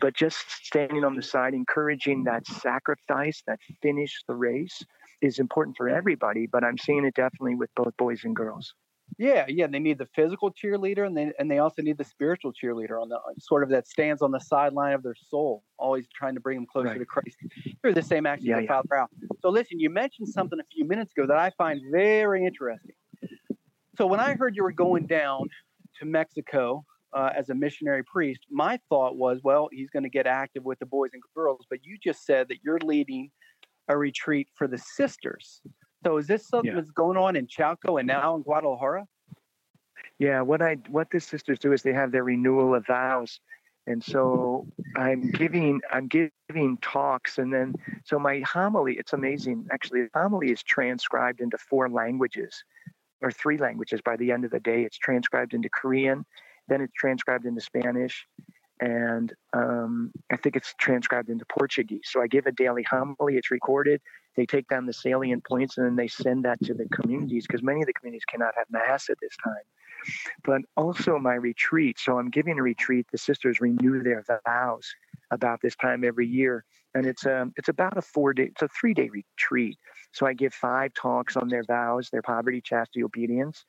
but 0.00 0.14
just 0.14 0.38
standing 0.64 1.04
on 1.04 1.16
the 1.16 1.22
side, 1.22 1.54
encouraging 1.54 2.24
that 2.24 2.46
sacrifice, 2.46 3.42
that 3.46 3.58
finish 3.82 4.22
the 4.28 4.34
race 4.34 4.82
is 5.22 5.38
important 5.38 5.76
for 5.76 5.88
everybody. 5.88 6.46
But 6.46 6.62
I'm 6.62 6.78
seeing 6.78 7.04
it 7.04 7.14
definitely 7.14 7.54
with 7.54 7.70
both 7.74 7.96
boys 7.96 8.24
and 8.24 8.36
girls. 8.36 8.74
Yeah, 9.18 9.44
yeah, 9.48 9.66
they 9.66 9.78
need 9.78 9.98
the 9.98 10.08
physical 10.14 10.50
cheerleader, 10.50 11.06
and 11.06 11.16
they 11.16 11.30
and 11.38 11.50
they 11.50 11.58
also 11.58 11.82
need 11.82 11.98
the 11.98 12.04
spiritual 12.04 12.52
cheerleader 12.52 13.00
on 13.00 13.08
the 13.08 13.18
sort 13.38 13.62
of 13.62 13.68
that 13.68 13.86
stands 13.86 14.22
on 14.22 14.30
the 14.30 14.40
sideline 14.40 14.92
of 14.92 15.02
their 15.02 15.14
soul, 15.14 15.62
always 15.78 16.06
trying 16.12 16.34
to 16.34 16.40
bring 16.40 16.56
them 16.56 16.66
closer 16.66 16.88
right. 16.88 16.98
to 16.98 17.04
Christ. 17.04 17.36
They're 17.82 17.92
the 17.92 18.02
same 18.02 18.26
actually 18.26 18.48
yeah, 18.48 18.60
yeah. 18.60 18.68
Father 18.68 18.96
Al. 18.96 19.08
So 19.40 19.50
listen, 19.50 19.78
you 19.78 19.90
mentioned 19.90 20.28
something 20.28 20.58
a 20.58 20.64
few 20.72 20.84
minutes 20.84 21.12
ago 21.16 21.26
that 21.26 21.36
I 21.36 21.50
find 21.50 21.80
very 21.92 22.44
interesting. 22.44 22.94
So 23.96 24.06
when 24.06 24.20
I 24.20 24.34
heard 24.34 24.56
you 24.56 24.62
were 24.62 24.72
going 24.72 25.06
down 25.06 25.48
to 26.00 26.06
Mexico 26.06 26.84
uh, 27.12 27.30
as 27.34 27.50
a 27.50 27.54
missionary 27.54 28.02
priest, 28.04 28.40
my 28.50 28.78
thought 28.88 29.16
was, 29.16 29.40
well, 29.44 29.68
he's 29.70 29.90
going 29.90 30.02
to 30.02 30.08
get 30.08 30.26
active 30.26 30.64
with 30.64 30.78
the 30.80 30.86
boys 30.86 31.10
and 31.12 31.22
girls. 31.34 31.66
But 31.70 31.84
you 31.84 31.96
just 32.02 32.24
said 32.24 32.48
that 32.48 32.58
you're 32.64 32.80
leading 32.80 33.30
a 33.88 33.96
retreat 33.96 34.48
for 34.54 34.66
the 34.66 34.78
sisters. 34.78 35.60
So 36.04 36.18
is 36.18 36.26
this 36.26 36.48
something 36.48 36.70
yeah. 36.70 36.76
that's 36.76 36.90
going 36.90 37.16
on 37.16 37.36
in 37.36 37.46
Chalco 37.46 37.98
and 37.98 38.06
now 38.06 38.34
in 38.36 38.42
Guadalajara? 38.42 39.06
Yeah, 40.18 40.42
what 40.42 40.62
I 40.62 40.74
what 40.88 41.10
the 41.10 41.20
sisters 41.20 41.58
do 41.58 41.72
is 41.72 41.82
they 41.82 41.92
have 41.92 42.12
their 42.12 42.24
renewal 42.24 42.74
of 42.74 42.86
vows, 42.86 43.40
and 43.86 44.02
so 44.02 44.66
I'm 44.96 45.30
giving 45.30 45.80
I'm 45.90 46.08
giving 46.08 46.78
talks, 46.82 47.38
and 47.38 47.52
then 47.52 47.74
so 48.04 48.18
my 48.18 48.40
homily 48.40 48.94
it's 48.94 49.12
amazing 49.12 49.66
actually. 49.72 50.02
The 50.02 50.10
homily 50.14 50.50
is 50.50 50.62
transcribed 50.62 51.40
into 51.40 51.58
four 51.58 51.88
languages, 51.88 52.64
or 53.24 53.32
three 53.32 53.56
languages 53.56 54.00
by 54.04 54.16
the 54.16 54.30
end 54.30 54.44
of 54.44 54.50
the 54.50 54.60
day. 54.60 54.82
It's 54.82 54.98
transcribed 54.98 55.54
into 55.54 55.68
Korean, 55.70 56.24
then 56.68 56.80
it's 56.80 56.92
transcribed 56.94 57.46
into 57.46 57.60
Spanish, 57.60 58.26
and 58.80 59.32
um, 59.52 60.12
I 60.30 60.36
think 60.36 60.56
it's 60.56 60.74
transcribed 60.78 61.30
into 61.30 61.46
Portuguese. 61.46 62.08
So 62.12 62.20
I 62.20 62.26
give 62.26 62.46
a 62.46 62.52
daily 62.52 62.82
homily. 62.82 63.36
It's 63.36 63.50
recorded. 63.50 64.00
They 64.36 64.46
take 64.46 64.68
down 64.68 64.86
the 64.86 64.92
salient 64.92 65.44
points 65.44 65.78
and 65.78 65.86
then 65.86 65.96
they 65.96 66.08
send 66.08 66.44
that 66.44 66.60
to 66.64 66.74
the 66.74 66.86
communities 66.88 67.46
because 67.46 67.62
many 67.62 67.80
of 67.80 67.86
the 67.86 67.92
communities 67.92 68.24
cannot 68.28 68.52
have 68.56 68.66
mass 68.70 69.08
at 69.08 69.16
this 69.20 69.36
time 69.42 69.62
but 70.44 70.62
also 70.76 71.18
my 71.18 71.34
retreat. 71.34 71.98
So 71.98 72.18
I'm 72.18 72.30
giving 72.30 72.58
a 72.58 72.62
retreat. 72.62 73.06
The 73.10 73.18
sisters 73.18 73.60
renew 73.60 74.02
their 74.02 74.24
vows 74.46 74.86
about 75.30 75.60
this 75.62 75.76
time 75.76 76.04
every 76.04 76.26
year, 76.26 76.64
and 76.94 77.06
it's 77.06 77.26
um 77.26 77.52
it's 77.56 77.68
about 77.68 77.96
a 77.96 78.02
four 78.02 78.32
day, 78.34 78.44
it's 78.44 78.62
a 78.62 78.68
three 78.68 78.94
day 78.94 79.08
retreat. 79.08 79.78
So 80.14 80.26
I 80.26 80.32
give 80.32 80.54
five 80.54 80.94
talks 80.94 81.36
on 81.36 81.48
their 81.48 81.64
vows, 81.64 82.08
their 82.08 82.22
poverty, 82.22 82.60
chastity, 82.60 83.02
obedience, 83.02 83.64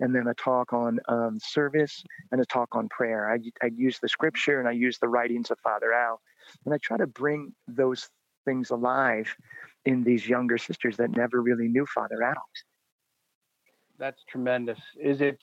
and 0.00 0.14
then 0.14 0.28
a 0.28 0.34
talk 0.34 0.74
on 0.74 1.00
um, 1.08 1.38
service 1.40 2.04
and 2.30 2.40
a 2.42 2.44
talk 2.44 2.68
on 2.76 2.88
prayer. 2.90 3.30
I 3.32 3.38
I 3.62 3.70
use 3.74 3.98
the 3.98 4.08
scripture 4.08 4.60
and 4.60 4.68
I 4.68 4.72
use 4.72 4.98
the 4.98 5.08
writings 5.08 5.50
of 5.50 5.58
Father 5.60 5.94
Al, 5.94 6.20
and 6.66 6.74
I 6.74 6.78
try 6.78 6.98
to 6.98 7.06
bring 7.06 7.54
those 7.66 8.10
things 8.44 8.70
alive 8.70 9.34
in 9.86 10.04
these 10.04 10.28
younger 10.28 10.58
sisters 10.58 10.98
that 10.98 11.16
never 11.16 11.40
really 11.40 11.68
knew 11.68 11.86
Father 11.86 12.22
Al. 12.22 12.42
That's 13.98 14.22
tremendous. 14.28 14.78
Is 15.02 15.22
it 15.22 15.38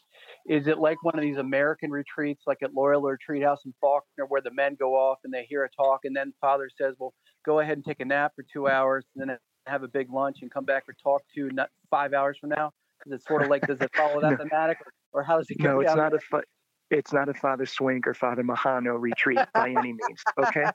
is 0.46 0.68
it 0.68 0.78
like 0.78 1.04
one 1.04 1.16
of 1.16 1.22
these 1.22 1.38
American 1.38 1.90
retreats, 1.90 2.44
like 2.46 2.60
at 2.62 2.74
Loyola 2.74 3.12
Retreat 3.14 3.44
House 3.44 3.62
in 3.66 3.74
Faulkner, 3.82 4.28
where 4.28 4.42
the 4.42 4.54
men 4.54 4.76
go 4.80 4.94
off 4.96 5.18
and 5.24 5.34
they 5.34 5.46
hear 5.50 5.64
a 5.64 5.70
talk, 5.76 6.02
and 6.04 6.16
then 6.16 6.34
Father 6.40 6.70
says, 6.78 6.94
"Well, 7.00 7.16
go 7.46 7.60
ahead 7.62 7.78
and 7.78 7.86
take 7.86 8.00
a 8.00 8.06
nap 8.06 8.34
for 8.36 8.46
two 8.54 8.68
hours, 8.68 9.06
and 9.16 9.28
then 9.28 9.38
have 9.68 9.84
a 9.84 9.88
big 9.88 10.12
lunch 10.12 10.38
and 10.42 10.52
come 10.52 10.66
back 10.66 10.86
for 10.86 10.94
talk 10.94 11.24
to 11.36 11.50
not 11.52 11.70
five 11.90 12.14
hours 12.14 12.38
from 12.40 12.50
now." 12.50 12.72
Because 13.00 13.14
it's 13.14 13.28
sort 13.28 13.44
of 13.44 13.50
like, 13.50 13.66
does 13.68 13.82
it 13.82 13.92
follow 13.96 14.22
that 14.22 14.32
no. 14.32 14.38
thematic, 14.38 14.78
or, 14.82 15.22
or, 15.22 15.24
how 15.24 15.38
does 15.38 15.50
it 15.50 15.62
go? 15.62 15.76
No, 15.76 15.80
it's 15.82 15.96
not 15.96 16.14
a. 16.14 16.20
Fa- 16.20 16.44
it's 16.92 17.12
not 17.12 17.30
a 17.30 17.34
Father 17.34 17.66
Swink 17.66 18.08
or 18.08 18.14
Father 18.14 18.44
Mahano 18.44 19.00
retreat 19.00 19.40
by 19.54 19.70
any 19.70 19.94
means. 19.94 20.24
Okay. 20.38 20.66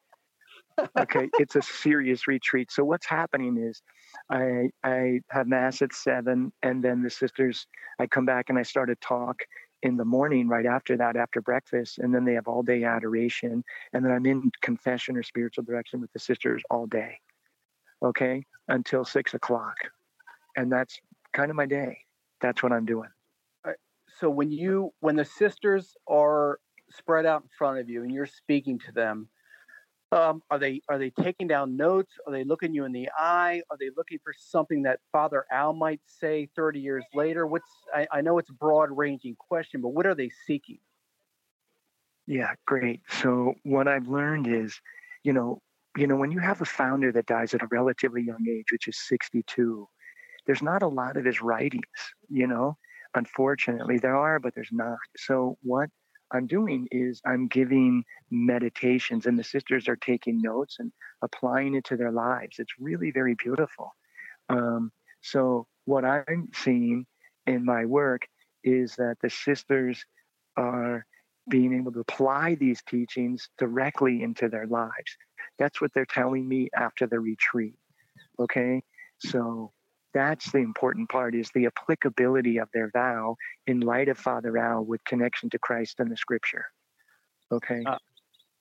okay, 0.98 1.28
it's 1.38 1.56
a 1.56 1.62
serious 1.62 2.26
retreat. 2.26 2.70
So 2.72 2.84
what's 2.84 3.06
happening 3.06 3.56
is 3.58 3.80
I 4.28 4.70
I 4.82 5.20
have 5.30 5.46
mass 5.46 5.82
at 5.82 5.92
seven, 5.92 6.52
and 6.62 6.82
then 6.82 7.02
the 7.02 7.10
sisters 7.10 7.66
I 7.98 8.06
come 8.06 8.26
back 8.26 8.46
and 8.48 8.58
I 8.58 8.62
start 8.62 8.90
a 8.90 8.96
talk 8.96 9.42
in 9.82 9.96
the 9.96 10.04
morning 10.04 10.48
right 10.48 10.66
after 10.66 10.96
that 10.96 11.16
after 11.16 11.40
breakfast 11.40 11.98
and 11.98 12.14
then 12.14 12.24
they 12.24 12.34
have 12.34 12.46
all 12.46 12.62
day 12.62 12.84
adoration 12.84 13.64
and 13.92 14.04
then 14.04 14.12
i'm 14.12 14.26
in 14.26 14.50
confession 14.60 15.16
or 15.16 15.22
spiritual 15.22 15.64
direction 15.64 16.00
with 16.00 16.12
the 16.12 16.18
sisters 16.18 16.62
all 16.70 16.86
day 16.86 17.18
okay 18.02 18.44
until 18.68 19.04
six 19.04 19.34
o'clock 19.34 19.76
and 20.56 20.70
that's 20.70 21.00
kind 21.32 21.50
of 21.50 21.56
my 21.56 21.66
day 21.66 21.98
that's 22.40 22.62
what 22.62 22.72
i'm 22.72 22.84
doing 22.84 23.08
so 24.18 24.28
when 24.28 24.50
you 24.50 24.92
when 25.00 25.16
the 25.16 25.24
sisters 25.24 25.96
are 26.08 26.58
spread 26.90 27.24
out 27.24 27.42
in 27.42 27.48
front 27.56 27.78
of 27.78 27.88
you 27.88 28.02
and 28.02 28.12
you're 28.12 28.26
speaking 28.26 28.78
to 28.78 28.92
them 28.92 29.28
um, 30.12 30.42
are 30.50 30.58
they 30.58 30.82
are 30.88 30.98
they 30.98 31.10
taking 31.10 31.46
down 31.46 31.76
notes? 31.76 32.12
Are 32.26 32.32
they 32.32 32.42
looking 32.42 32.74
you 32.74 32.84
in 32.84 32.92
the 32.92 33.08
eye? 33.16 33.62
Are 33.70 33.76
they 33.78 33.90
looking 33.96 34.18
for 34.24 34.34
something 34.36 34.82
that 34.82 34.98
Father 35.12 35.44
Al 35.52 35.72
might 35.72 36.00
say 36.04 36.48
30 36.56 36.80
years 36.80 37.04
later? 37.14 37.46
What's 37.46 37.70
I, 37.94 38.06
I 38.10 38.20
know 38.20 38.38
it's 38.38 38.50
a 38.50 38.54
broad 38.54 38.88
ranging 38.90 39.36
question, 39.36 39.80
but 39.80 39.90
what 39.90 40.06
are 40.06 40.14
they 40.14 40.30
seeking? 40.46 40.78
Yeah, 42.26 42.54
great. 42.66 43.02
So 43.08 43.54
what 43.62 43.86
I've 43.86 44.08
learned 44.08 44.46
is, 44.48 44.80
you 45.22 45.32
know, 45.32 45.62
you 45.96 46.06
know, 46.06 46.16
when 46.16 46.30
you 46.30 46.38
have 46.38 46.60
a 46.60 46.66
founder 46.66 47.12
that 47.12 47.26
dies 47.26 47.54
at 47.54 47.62
a 47.62 47.68
relatively 47.70 48.22
young 48.22 48.46
age, 48.48 48.66
which 48.70 48.88
is 48.88 48.98
62, 48.98 49.88
there's 50.46 50.62
not 50.62 50.82
a 50.82 50.88
lot 50.88 51.16
of 51.16 51.24
his 51.24 51.42
writings, 51.42 51.84
you 52.28 52.46
know. 52.46 52.76
Unfortunately, 53.14 53.98
there 53.98 54.16
are, 54.16 54.38
but 54.38 54.54
there's 54.54 54.70
not. 54.70 54.98
So 55.16 55.58
what 55.62 55.90
I'm 56.32 56.46
doing 56.46 56.86
is 56.92 57.20
I'm 57.26 57.48
giving 57.48 58.04
meditations, 58.30 59.26
and 59.26 59.38
the 59.38 59.44
sisters 59.44 59.88
are 59.88 59.96
taking 59.96 60.40
notes 60.40 60.76
and 60.78 60.92
applying 61.22 61.74
it 61.74 61.84
to 61.86 61.96
their 61.96 62.12
lives. 62.12 62.58
It's 62.58 62.74
really 62.78 63.10
very 63.10 63.34
beautiful. 63.34 63.90
Um, 64.48 64.92
so, 65.22 65.66
what 65.86 66.04
I'm 66.04 66.50
seeing 66.54 67.06
in 67.46 67.64
my 67.64 67.84
work 67.84 68.22
is 68.62 68.94
that 68.96 69.16
the 69.22 69.30
sisters 69.30 70.04
are 70.56 71.04
being 71.48 71.74
able 71.74 71.92
to 71.92 72.00
apply 72.00 72.54
these 72.54 72.82
teachings 72.82 73.48
directly 73.58 74.22
into 74.22 74.48
their 74.48 74.66
lives. 74.66 75.16
That's 75.58 75.80
what 75.80 75.92
they're 75.94 76.06
telling 76.06 76.48
me 76.48 76.68
after 76.74 77.06
the 77.06 77.20
retreat. 77.20 77.76
Okay. 78.38 78.82
So, 79.18 79.72
that's 80.12 80.50
the 80.50 80.58
important 80.58 81.08
part 81.08 81.34
is 81.34 81.50
the 81.54 81.66
applicability 81.66 82.58
of 82.58 82.68
their 82.74 82.90
vow 82.90 83.36
in 83.66 83.80
light 83.80 84.08
of 84.08 84.18
Father 84.18 84.58
Al 84.58 84.84
with 84.84 85.04
connection 85.04 85.50
to 85.50 85.58
Christ 85.58 86.00
and 86.00 86.10
the 86.10 86.16
Scripture. 86.16 86.66
Okay. 87.52 87.84
Uh, 87.86 87.98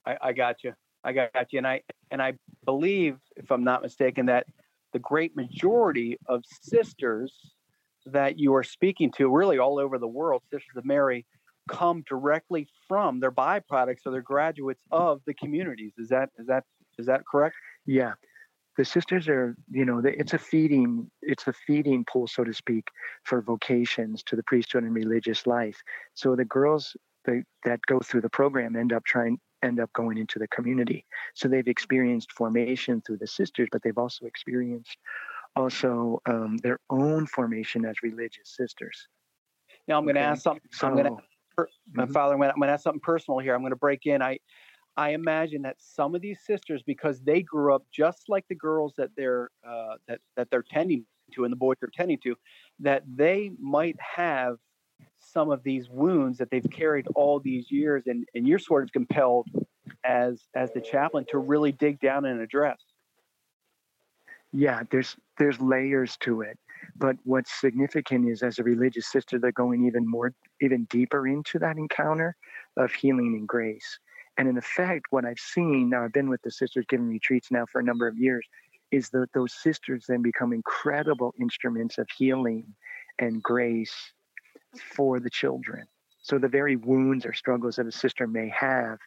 I, 0.06 0.18
I 0.22 0.34
got 0.34 0.64
you. 0.64 0.74
I 1.04 1.14
got 1.14 1.52
you. 1.52 1.58
And 1.58 1.68
I 1.68 1.82
and 2.12 2.22
I 2.22 2.34
believe, 2.66 3.18
if 3.36 3.52
I'm 3.52 3.64
not 3.64 3.82
mistaken, 3.82 4.28
that 4.28 4.46
the 4.94 5.00
great 5.00 5.36
majority 5.36 6.18
of 6.28 6.44
sisters 6.62 7.54
that 8.06 8.40
you 8.40 8.56
are 8.56 8.64
speaking 8.64 9.12
to, 9.12 9.30
really 9.30 9.60
all 9.60 9.80
over 9.80 9.98
the 9.98 10.08
world, 10.08 10.42
Sisters 10.52 10.78
of 10.78 10.86
Mary, 10.86 11.26
come 11.70 12.04
directly 12.08 12.68
from 12.88 13.20
their 13.20 13.32
byproducts 13.32 14.06
or 14.06 14.12
their 14.12 14.22
graduates 14.22 14.84
of 14.92 15.22
the 15.26 15.34
communities. 15.34 15.94
Is 15.98 16.10
that 16.10 16.30
is 16.38 16.48
that 16.48 16.64
is 16.98 17.06
that 17.06 17.22
correct? 17.32 17.56
Yeah. 17.86 18.14
The 18.78 18.86
sisters 18.86 19.28
are 19.28 19.56
you 19.70 19.86
know 19.86 20.02
it's 20.04 20.34
a 20.34 20.40
feeding 20.40 21.10
it's 21.22 21.48
a 21.48 21.54
feeding 21.54 22.06
pool 22.06 22.28
so 22.28 22.44
to 22.44 22.54
speak 22.54 22.88
for 23.24 23.42
vocations 23.42 24.24
to 24.24 24.36
the 24.36 24.44
priesthood 24.44 24.84
and 24.84 24.94
religious 24.94 25.46
life. 25.46 25.82
So 26.16 26.36
the 26.36 26.46
girls 26.46 26.98
that 27.26 27.80
go 27.86 28.00
through 28.00 28.22
the 28.22 28.30
program 28.30 28.76
end 28.76 28.92
up 28.92 29.04
trying 29.06 29.40
end 29.62 29.80
up 29.80 29.92
going 29.94 30.18
into 30.18 30.40
the 30.40 30.48
community. 30.48 31.06
So 31.36 31.48
they've 31.48 31.68
experienced 31.68 32.32
formation 32.32 33.02
through 33.06 33.18
the 33.18 33.28
sisters 33.28 33.70
but 33.72 33.84
they've 33.84 33.98
also 33.98 34.26
experienced 34.26 34.98
also 35.56 36.22
um, 36.26 36.58
their 36.58 36.80
own 36.90 37.28
formation 37.28 37.84
as 37.86 37.96
religious 38.02 38.56
sisters. 38.58 39.08
Now 39.88 39.98
i'm 39.98 40.06
going 40.06 40.16
to 40.16 40.22
ask 40.22 40.42
something 40.42 40.72
so, 40.72 40.88
i'm 40.88 40.94
going 40.94 41.06
to 41.06 41.18
mm-hmm. 41.68 42.12
father 42.12 42.34
i'm 42.34 42.40
going 42.40 42.54
to 42.62 42.68
ask 42.68 42.84
something 42.84 43.02
personal 43.02 43.40
here 43.40 43.54
i'm 43.54 43.62
going 43.62 43.72
to 43.72 43.78
break 43.78 44.06
in 44.06 44.22
i 44.22 44.38
I 45.00 45.12
imagine 45.12 45.62
that 45.62 45.78
some 45.80 46.14
of 46.14 46.20
these 46.20 46.42
sisters, 46.46 46.84
because 46.86 47.22
they 47.22 47.42
grew 47.42 47.74
up 47.74 47.84
just 47.90 48.28
like 48.28 48.46
the 48.50 48.56
girls 48.56 48.94
that 48.98 49.12
they're 49.16 49.50
uh, 49.66 49.96
that 50.10 50.20
that 50.36 50.50
they're 50.52 50.66
tending 50.70 51.06
to 51.36 51.46
and 51.46 51.54
the 51.54 51.56
boys 51.56 51.78
they're 51.80 51.90
tending 51.94 52.20
to, 52.24 52.36
that 52.80 53.04
they 53.08 53.52
might 53.62 53.96
have 54.00 54.58
some 55.20 55.52
of 55.52 55.64
these 55.64 55.90
wounds 55.90 56.38
that 56.38 56.50
they've 56.52 56.70
carried 56.70 57.08
all 57.16 57.40
these 57.40 57.72
years, 57.72 58.04
and 58.08 58.26
and 58.36 58.46
you're 58.46 58.60
sort 58.60 58.84
of 58.84 58.92
compelled 58.92 59.48
as 60.04 60.42
as 60.54 60.70
the 60.74 60.82
chaplain 60.82 61.26
to 61.30 61.38
really 61.38 61.72
dig 61.72 62.00
down 62.02 62.26
and 62.26 62.42
address. 62.42 62.80
Yeah, 64.52 64.82
there's 64.92 65.16
there's 65.38 65.62
layers 65.62 66.18
to 66.18 66.42
it, 66.42 66.60
but 66.96 67.16
what's 67.24 67.60
significant 67.60 68.30
is 68.30 68.44
as 68.44 68.60
a 68.60 68.64
religious 68.64 69.12
sister, 69.12 69.40
they're 69.40 69.52
going 69.52 69.86
even 69.86 70.08
more 70.08 70.34
even 70.62 70.86
deeper 70.86 71.28
into 71.28 71.60
that 71.60 71.78
encounter 71.78 72.36
of 72.78 72.92
healing 72.92 73.36
and 73.38 73.48
grace 73.48 74.00
and 74.40 74.48
in 74.48 74.58
effect, 74.58 75.08
what 75.10 75.26
I've 75.26 75.38
seen 75.38 75.90
now, 75.90 76.06
I've 76.06 76.14
been 76.14 76.30
with 76.30 76.42
the 76.44 76.52
sisters 76.52 76.86
giving 76.88 77.10
retreats 77.10 77.52
now 77.52 77.66
for 77.70 77.82
a 77.82 77.84
number 77.84 78.08
of 78.08 78.18
years, 78.18 78.48
is 78.90 79.10
that 79.10 79.28
those 79.34 79.54
sisters 79.54 80.06
then 80.08 80.22
become 80.22 80.54
incredible 80.54 81.36
instruments 81.42 81.98
of 81.98 82.08
healing 82.18 82.74
and 83.20 83.44
grace 83.44 83.94
for 84.96 85.20
the 85.20 85.30
children. 85.30 85.86
So 86.22 86.38
the 86.38 86.48
very 86.48 86.78
wounds 86.78 87.26
or 87.26 87.34
struggles 87.34 87.76
that 87.76 87.88
a 87.88 87.92
sister 87.92 88.28
may 88.28 88.48
have 88.48 89.00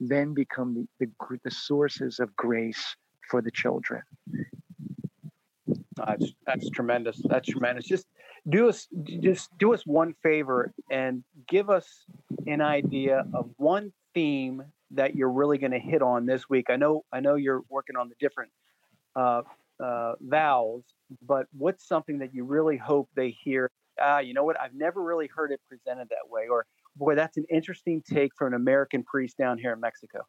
then 0.00 0.32
become 0.32 0.74
the, 0.98 1.06
the, 1.06 1.38
the 1.44 1.50
sources 1.50 2.18
of 2.18 2.34
grace 2.34 2.96
for 3.28 3.42
the 3.42 3.50
children. 3.50 4.00
That's 5.96 6.32
that's 6.46 6.70
tremendous. 6.70 7.20
That's 7.24 7.48
tremendous. 7.48 7.84
Just 7.86 8.06
do 8.48 8.68
us 8.68 8.88
just 9.20 9.56
do 9.58 9.74
us 9.74 9.86
one 9.86 10.14
favor 10.22 10.72
and 10.90 11.24
give 11.48 11.70
us 11.70 12.04
an 12.46 12.60
idea 12.60 13.24
of 13.32 13.50
one 13.56 13.92
theme 14.12 14.62
that 14.92 15.14
you're 15.14 15.30
really 15.30 15.58
going 15.58 15.72
to 15.72 15.78
hit 15.78 16.02
on 16.02 16.26
this 16.26 16.48
week? 16.48 16.66
I 16.70 16.76
know 16.76 17.04
I 17.12 17.20
know 17.20 17.34
you're 17.34 17.62
working 17.68 17.96
on 17.96 18.08
the 18.08 18.14
different 18.18 18.50
uh, 19.16 19.42
uh, 19.82 20.14
vows, 20.20 20.82
but 21.26 21.46
what's 21.56 21.86
something 21.86 22.18
that 22.18 22.34
you 22.34 22.44
really 22.44 22.76
hope 22.76 23.08
they 23.14 23.30
hear? 23.30 23.70
Ah, 24.00 24.18
you 24.18 24.34
know 24.34 24.44
what? 24.44 24.60
I've 24.60 24.74
never 24.74 25.02
really 25.02 25.28
heard 25.34 25.52
it 25.52 25.60
presented 25.68 26.08
that 26.10 26.28
way, 26.28 26.48
or 26.48 26.66
boy, 26.96 27.14
that's 27.14 27.36
an 27.36 27.44
interesting 27.50 28.02
take 28.02 28.32
for 28.36 28.46
an 28.46 28.54
American 28.54 29.04
priest 29.04 29.36
down 29.36 29.58
here 29.58 29.72
in 29.72 29.80
Mexico. 29.80 30.20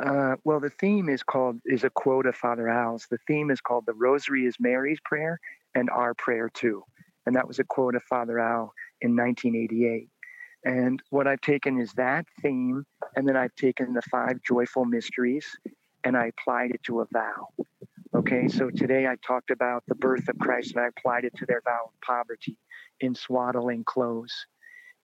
Uh, 0.00 0.36
well, 0.44 0.60
the 0.60 0.70
theme 0.70 1.08
is 1.08 1.22
called 1.22 1.58
is 1.64 1.84
a 1.84 1.90
quote 1.90 2.26
of 2.26 2.36
Father 2.36 2.68
Al's. 2.68 3.06
The 3.10 3.18
theme 3.26 3.50
is 3.50 3.60
called 3.60 3.86
"The 3.86 3.94
Rosary 3.94 4.44
is 4.44 4.56
Mary's 4.60 5.00
prayer 5.04 5.40
and 5.74 5.88
our 5.90 6.14
prayer 6.14 6.50
too," 6.50 6.84
and 7.24 7.34
that 7.34 7.48
was 7.48 7.58
a 7.58 7.64
quote 7.64 7.94
of 7.94 8.02
Father 8.02 8.38
Al 8.38 8.72
in 9.00 9.16
1988. 9.16 10.08
And 10.64 11.02
what 11.10 11.26
I've 11.26 11.40
taken 11.40 11.80
is 11.80 11.92
that 11.92 12.26
theme, 12.42 12.84
and 13.14 13.26
then 13.26 13.36
I've 13.36 13.54
taken 13.54 13.94
the 13.94 14.02
five 14.02 14.42
joyful 14.42 14.84
mysteries, 14.84 15.46
and 16.04 16.16
I 16.16 16.26
applied 16.26 16.72
it 16.72 16.82
to 16.84 17.00
a 17.00 17.06
vow. 17.12 17.48
Okay, 18.14 18.48
so 18.48 18.70
today 18.70 19.06
I 19.06 19.16
talked 19.26 19.50
about 19.50 19.84
the 19.86 19.94
birth 19.94 20.28
of 20.28 20.38
Christ, 20.38 20.74
and 20.74 20.84
I 20.84 20.88
applied 20.88 21.24
it 21.24 21.34
to 21.36 21.46
their 21.46 21.62
vow 21.62 21.86
of 21.86 22.00
poverty 22.04 22.58
in 23.00 23.14
swaddling 23.14 23.84
clothes. 23.84 24.34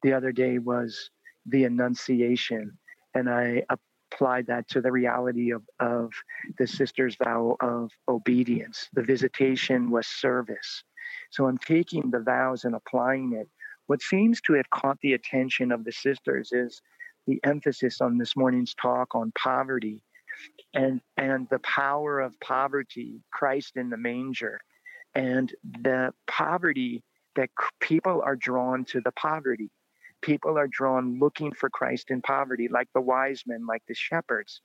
The 0.02 0.12
other 0.12 0.32
day 0.32 0.58
was 0.58 1.10
the 1.46 1.64
Annunciation, 1.64 2.76
and 3.14 3.30
I 3.30 3.62
applied 4.12 4.46
that 4.46 4.68
to 4.68 4.80
the 4.80 4.92
reality 4.92 5.52
of, 5.52 5.62
of 5.80 6.12
the 6.58 6.66
sister's 6.66 7.16
vow 7.16 7.56
of 7.60 7.90
obedience. 8.08 8.88
The 8.92 9.02
visitation 9.02 9.90
was 9.90 10.06
service. 10.06 10.84
So 11.30 11.46
I'm 11.46 11.58
taking 11.58 12.10
the 12.10 12.20
vows 12.20 12.64
and 12.64 12.74
applying 12.74 13.32
it. 13.34 13.48
What 13.86 14.02
seems 14.02 14.40
to 14.42 14.54
have 14.54 14.70
caught 14.70 14.98
the 15.02 15.14
attention 15.14 15.72
of 15.72 15.84
the 15.84 15.92
sisters 15.92 16.50
is 16.52 16.80
the 17.26 17.40
emphasis 17.44 18.00
on 18.00 18.18
this 18.18 18.36
morning's 18.36 18.74
talk 18.74 19.14
on 19.14 19.32
poverty 19.38 20.02
and 20.74 21.00
and 21.16 21.46
the 21.50 21.58
power 21.60 22.20
of 22.20 22.38
poverty, 22.40 23.20
Christ 23.30 23.72
in 23.76 23.90
the 23.90 23.96
manger, 23.96 24.60
and 25.14 25.52
the 25.82 26.12
poverty 26.26 27.02
that 27.36 27.50
people 27.80 28.22
are 28.24 28.36
drawn 28.36 28.84
to 28.86 29.00
the 29.00 29.12
poverty 29.12 29.70
people 30.22 30.58
are 30.58 30.68
drawn 30.68 31.18
looking 31.18 31.52
for 31.52 31.70
Christ 31.70 32.10
in 32.10 32.22
poverty, 32.22 32.68
like 32.68 32.88
the 32.94 33.00
wise 33.00 33.42
men, 33.46 33.66
like 33.66 33.82
the 33.88 33.94
shepherds, 33.94 34.62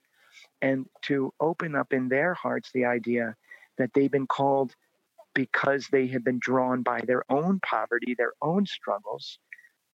and 0.61 0.85
to 1.03 1.33
open 1.39 1.75
up 1.75 1.93
in 1.93 2.09
their 2.09 2.33
hearts 2.33 2.71
the 2.73 2.85
idea 2.85 3.35
that 3.77 3.91
they've 3.93 4.11
been 4.11 4.27
called 4.27 4.73
because 5.33 5.87
they 5.91 6.07
have 6.07 6.23
been 6.23 6.39
drawn 6.39 6.81
by 6.83 7.01
their 7.05 7.23
own 7.31 7.59
poverty, 7.59 8.15
their 8.17 8.33
own 8.41 8.65
struggles, 8.65 9.39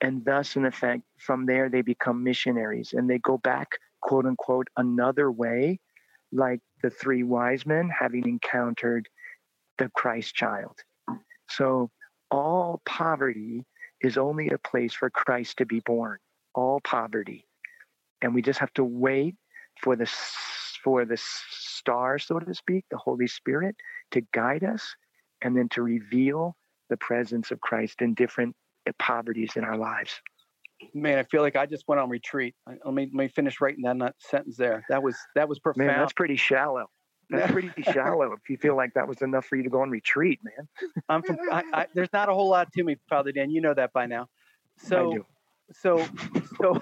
and 0.01 0.25
thus, 0.25 0.55
in 0.55 0.65
effect, 0.65 1.03
from 1.17 1.45
there 1.45 1.69
they 1.69 1.81
become 1.81 2.23
missionaries 2.23 2.93
and 2.93 3.09
they 3.09 3.19
go 3.19 3.37
back, 3.37 3.69
quote 4.01 4.25
unquote, 4.25 4.67
another 4.77 5.31
way, 5.31 5.79
like 6.31 6.59
the 6.81 6.89
three 6.89 7.23
wise 7.23 7.65
men 7.65 7.89
having 7.89 8.27
encountered 8.27 9.07
the 9.77 9.89
Christ 9.95 10.35
child. 10.35 10.77
So, 11.49 11.89
all 12.31 12.81
poverty 12.85 13.65
is 14.03 14.17
only 14.17 14.49
a 14.49 14.57
place 14.57 14.93
for 14.93 15.09
Christ 15.09 15.57
to 15.57 15.65
be 15.65 15.79
born, 15.79 16.19
all 16.53 16.81
poverty. 16.81 17.47
And 18.21 18.35
we 18.35 18.41
just 18.41 18.59
have 18.59 18.73
to 18.73 18.83
wait 18.83 19.35
for 19.81 19.95
the 19.95 20.09
for 20.83 21.05
the 21.05 21.17
star, 21.17 22.19
so 22.19 22.39
to 22.39 22.53
speak, 22.53 22.85
the 22.91 22.97
Holy 22.97 23.27
Spirit 23.27 23.75
to 24.11 24.21
guide 24.33 24.63
us 24.63 24.95
and 25.41 25.55
then 25.55 25.69
to 25.69 25.81
reveal 25.81 26.55
the 26.89 26.97
presence 26.97 27.51
of 27.51 27.61
Christ 27.61 28.01
in 28.01 28.13
different 28.13 28.55
uh, 28.87 28.91
poverties 28.99 29.55
in 29.55 29.63
our 29.63 29.77
lives. 29.77 30.21
Man, 30.93 31.17
I 31.17 31.23
feel 31.23 31.41
like 31.41 31.55
I 31.55 31.65
just 31.65 31.85
went 31.87 32.01
on 32.01 32.09
retreat. 32.09 32.55
Uh, 32.69 32.73
let 32.85 32.93
me 32.93 33.03
let 33.13 33.13
me 33.13 33.27
finish 33.29 33.61
writing 33.61 33.83
that 33.83 34.15
sentence 34.19 34.57
there. 34.57 34.83
That 34.89 35.01
was 35.01 35.15
that 35.35 35.47
was 35.47 35.59
profound. 35.59 35.87
Man, 35.87 35.99
that's 35.99 36.13
pretty 36.13 36.35
shallow. 36.35 36.87
That's 37.33 37.51
pretty 37.51 37.71
shallow. 37.91 38.33
If 38.33 38.49
you 38.49 38.57
feel 38.57 38.75
like 38.75 38.93
that 38.93 39.07
was 39.07 39.21
enough 39.21 39.45
for 39.45 39.55
you 39.55 39.63
to 39.63 39.69
go 39.69 39.81
on 39.81 39.89
retreat, 39.89 40.39
man. 40.43 40.67
I'm 41.09 41.23
from. 41.23 41.37
I, 41.51 41.63
I, 41.73 41.87
there's 41.93 42.13
not 42.13 42.29
a 42.29 42.33
whole 42.33 42.49
lot 42.49 42.71
to 42.73 42.83
me, 42.83 42.97
Father 43.09 43.31
Dan. 43.31 43.49
You 43.49 43.61
know 43.61 43.73
that 43.73 43.93
by 43.93 44.05
now. 44.05 44.27
So, 44.77 45.25
so, 45.71 46.05
so, 46.61 46.81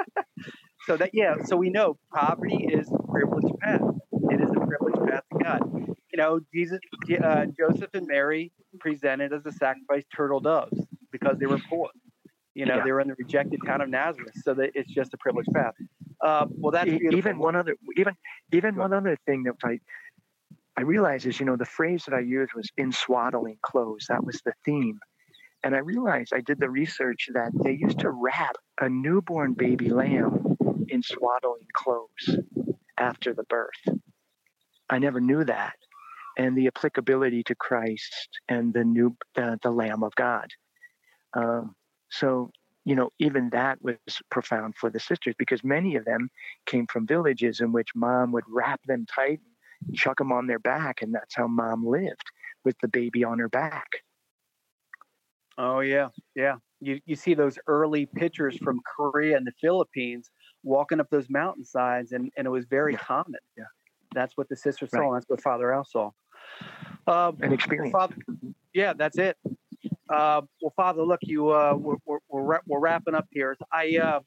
so 0.86 0.96
that 0.96 1.10
yeah. 1.12 1.36
So 1.44 1.56
we 1.56 1.70
know 1.70 1.98
poverty 2.12 2.68
is 2.70 2.90
a 2.92 3.10
privileged 3.10 3.58
path. 3.60 3.80
It 4.30 4.40
is 4.40 4.50
a 4.50 4.66
privileged 4.66 5.06
path 5.08 5.22
to 5.32 5.44
God. 5.44 5.60
You 6.12 6.16
know, 6.16 6.40
Jesus, 6.52 6.80
uh, 7.22 7.46
Joseph, 7.58 7.90
and 7.94 8.06
Mary 8.06 8.52
presented 8.80 9.32
as 9.32 9.46
a 9.46 9.52
sacrifice 9.52 10.04
turtle 10.14 10.40
doves 10.40 10.78
because 11.12 11.38
they 11.38 11.46
were 11.46 11.60
poor. 11.68 11.90
You 12.54 12.66
know, 12.66 12.76
yeah. 12.76 12.84
they 12.84 12.92
were 12.92 13.00
in 13.00 13.08
the 13.08 13.14
rejected 13.16 13.60
town 13.64 13.80
of 13.80 13.88
Nazareth, 13.88 14.34
so 14.42 14.54
that 14.54 14.72
it's 14.74 14.92
just 14.92 15.14
a 15.14 15.18
privileged 15.18 15.52
path. 15.54 15.74
Uh, 16.22 16.46
well, 16.50 16.70
that's 16.70 16.90
beautiful. 16.90 17.18
even 17.18 17.38
one 17.38 17.56
other 17.56 17.76
even 17.96 18.14
even 18.52 18.76
one 18.76 18.92
other 18.92 19.16
thing 19.26 19.44
that 19.44 19.54
I 19.64 19.78
I 20.76 20.82
realized 20.82 21.26
is 21.26 21.40
you 21.40 21.46
know 21.46 21.56
the 21.56 21.64
phrase 21.64 22.04
that 22.06 22.14
I 22.14 22.20
used 22.20 22.52
was 22.54 22.68
in 22.76 22.92
swaddling 22.92 23.58
clothes. 23.62 24.06
That 24.08 24.24
was 24.24 24.40
the 24.44 24.52
theme, 24.64 24.98
and 25.62 25.74
I 25.74 25.78
realized 25.78 26.32
I 26.34 26.40
did 26.40 26.60
the 26.60 26.70
research 26.70 27.28
that 27.32 27.52
they 27.64 27.72
used 27.72 28.00
to 28.00 28.10
wrap 28.10 28.56
a 28.80 28.88
newborn 28.88 29.54
baby 29.54 29.88
lamb 29.88 30.56
in 30.88 31.02
swaddling 31.02 31.66
clothes 31.74 32.38
after 32.98 33.32
the 33.32 33.44
birth. 33.44 33.98
I 34.90 34.98
never 34.98 35.20
knew 35.20 35.44
that, 35.44 35.76
and 36.36 36.56
the 36.56 36.66
applicability 36.66 37.44
to 37.44 37.54
Christ 37.54 38.28
and 38.48 38.74
the 38.74 38.84
new 38.84 39.16
the, 39.34 39.58
the 39.62 39.70
Lamb 39.70 40.02
of 40.02 40.14
God. 40.16 40.48
Um, 41.34 41.74
so 42.10 42.50
you 42.84 42.94
know, 42.94 43.10
even 43.18 43.50
that 43.50 43.78
was 43.82 43.96
profound 44.30 44.74
for 44.76 44.90
the 44.90 45.00
sisters 45.00 45.34
because 45.38 45.62
many 45.62 45.96
of 45.96 46.04
them 46.04 46.30
came 46.66 46.86
from 46.86 47.06
villages 47.06 47.60
in 47.60 47.72
which 47.72 47.88
mom 47.94 48.32
would 48.32 48.44
wrap 48.48 48.80
them 48.86 49.06
tight, 49.06 49.40
chuck 49.94 50.18
them 50.18 50.32
on 50.32 50.46
their 50.46 50.58
back, 50.58 51.02
and 51.02 51.14
that's 51.14 51.34
how 51.34 51.46
mom 51.46 51.86
lived 51.86 52.24
with 52.64 52.76
the 52.80 52.88
baby 52.88 53.24
on 53.24 53.38
her 53.38 53.48
back. 53.48 53.88
Oh 55.58 55.80
yeah, 55.80 56.08
yeah. 56.34 56.56
You 56.80 57.00
you 57.04 57.16
see 57.16 57.34
those 57.34 57.58
early 57.66 58.06
pictures 58.06 58.56
from 58.56 58.80
Korea 58.96 59.36
and 59.36 59.46
the 59.46 59.52
Philippines 59.60 60.30
walking 60.62 61.00
up 61.00 61.10
those 61.10 61.28
mountainsides, 61.28 62.12
and 62.12 62.30
and 62.36 62.46
it 62.46 62.50
was 62.50 62.64
very 62.64 62.92
yeah. 62.94 62.98
common. 62.98 63.40
Yeah, 63.58 63.64
that's 64.14 64.36
what 64.36 64.48
the 64.48 64.56
sisters 64.56 64.88
right. 64.92 65.00
saw. 65.00 65.12
That's 65.12 65.26
what 65.28 65.42
Father 65.42 65.72
Al 65.72 65.84
saw. 65.84 66.10
Um, 67.06 67.36
An 67.42 67.52
experience. 67.52 67.92
Father, 67.92 68.16
yeah, 68.72 68.94
that's 68.94 69.18
it. 69.18 69.36
Uh, 70.10 70.42
well, 70.60 70.72
Father, 70.74 71.02
look, 71.02 71.20
you 71.22 71.50
uh, 71.50 71.74
we're, 71.76 71.94
we're, 72.04 72.60
we're, 72.66 72.80
wrapping 72.80 73.14
up 73.14 73.26
here. 73.30 73.56
I 73.72 73.96
uh, 73.98 74.20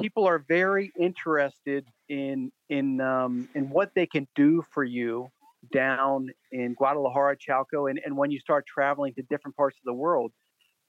people 0.00 0.26
are 0.26 0.38
very 0.38 0.92
interested 0.98 1.86
in 2.08 2.52
in 2.68 3.00
um, 3.00 3.48
in 3.56 3.68
what 3.68 3.90
they 3.96 4.06
can 4.06 4.28
do 4.36 4.64
for 4.70 4.84
you 4.84 5.28
down 5.72 6.30
in 6.52 6.74
Guadalajara, 6.74 7.36
Chalco, 7.36 7.90
and, 7.90 8.00
and 8.04 8.16
when 8.16 8.30
you 8.30 8.38
start 8.38 8.64
traveling 8.64 9.12
to 9.14 9.22
different 9.22 9.56
parts 9.56 9.76
of 9.78 9.84
the 9.84 9.92
world 9.92 10.30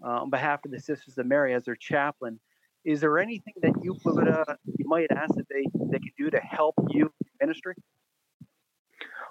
uh, 0.06 0.22
on 0.22 0.30
behalf 0.30 0.63
of 0.63 0.72
the 0.72 0.80
Sisters 0.80 1.17
of 1.17 1.26
Mary 1.26 1.54
as 1.54 1.65
their 1.65 1.76
chaplain. 1.76 2.39
Is 2.86 3.02
there 3.02 3.17
anything 3.17 3.54
that 3.62 3.74
you 3.82 3.98
uh, 4.06 4.56
you 4.78 4.88
might 4.88 5.12
ask 5.12 5.34
that 5.36 5.48
they 5.50 5.65
they 5.91 6.00
can 6.00 6.12
do 6.20 6.30
to 6.30 6.39
help 6.39 6.76
you 6.89 7.12
ministry? 7.39 7.74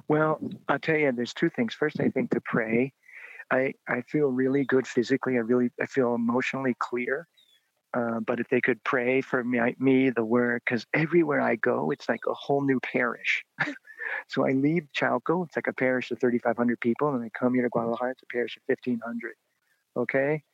Well, 0.08 0.40
I'll 0.68 0.80
tell 0.80 0.96
you, 0.96 1.12
there's 1.12 1.34
two 1.34 1.50
things. 1.50 1.72
First, 1.72 2.00
I 2.00 2.08
think 2.08 2.30
to 2.32 2.40
pray 2.40 2.92
I, 3.50 3.74
I 3.88 4.02
feel 4.02 4.28
really 4.28 4.64
good 4.64 4.86
physically. 4.86 5.34
I 5.36 5.40
really 5.40 5.70
I 5.80 5.86
feel 5.86 6.14
emotionally 6.14 6.74
clear. 6.78 7.26
Uh, 7.92 8.20
but 8.20 8.38
if 8.38 8.48
they 8.48 8.60
could 8.60 8.82
pray 8.84 9.20
for 9.20 9.42
me, 9.42 9.58
me 9.78 10.10
the 10.10 10.24
work, 10.24 10.62
because 10.64 10.86
everywhere 10.94 11.40
I 11.40 11.56
go, 11.56 11.90
it's 11.90 12.08
like 12.08 12.20
a 12.28 12.34
whole 12.34 12.62
new 12.62 12.78
parish. 12.80 13.44
so 14.28 14.46
I 14.46 14.52
leave 14.52 14.86
Chalco, 14.96 15.44
it's 15.44 15.56
like 15.56 15.66
a 15.66 15.72
parish 15.72 16.10
of 16.12 16.20
3,500 16.20 16.78
people, 16.78 17.12
and 17.12 17.24
I 17.24 17.30
come 17.30 17.54
here 17.54 17.64
to 17.64 17.68
Guadalajara, 17.68 18.12
it's 18.12 18.22
a 18.22 18.26
parish 18.32 18.56
of 18.56 18.62
1,500. 18.66 19.34
Okay, 19.96 20.44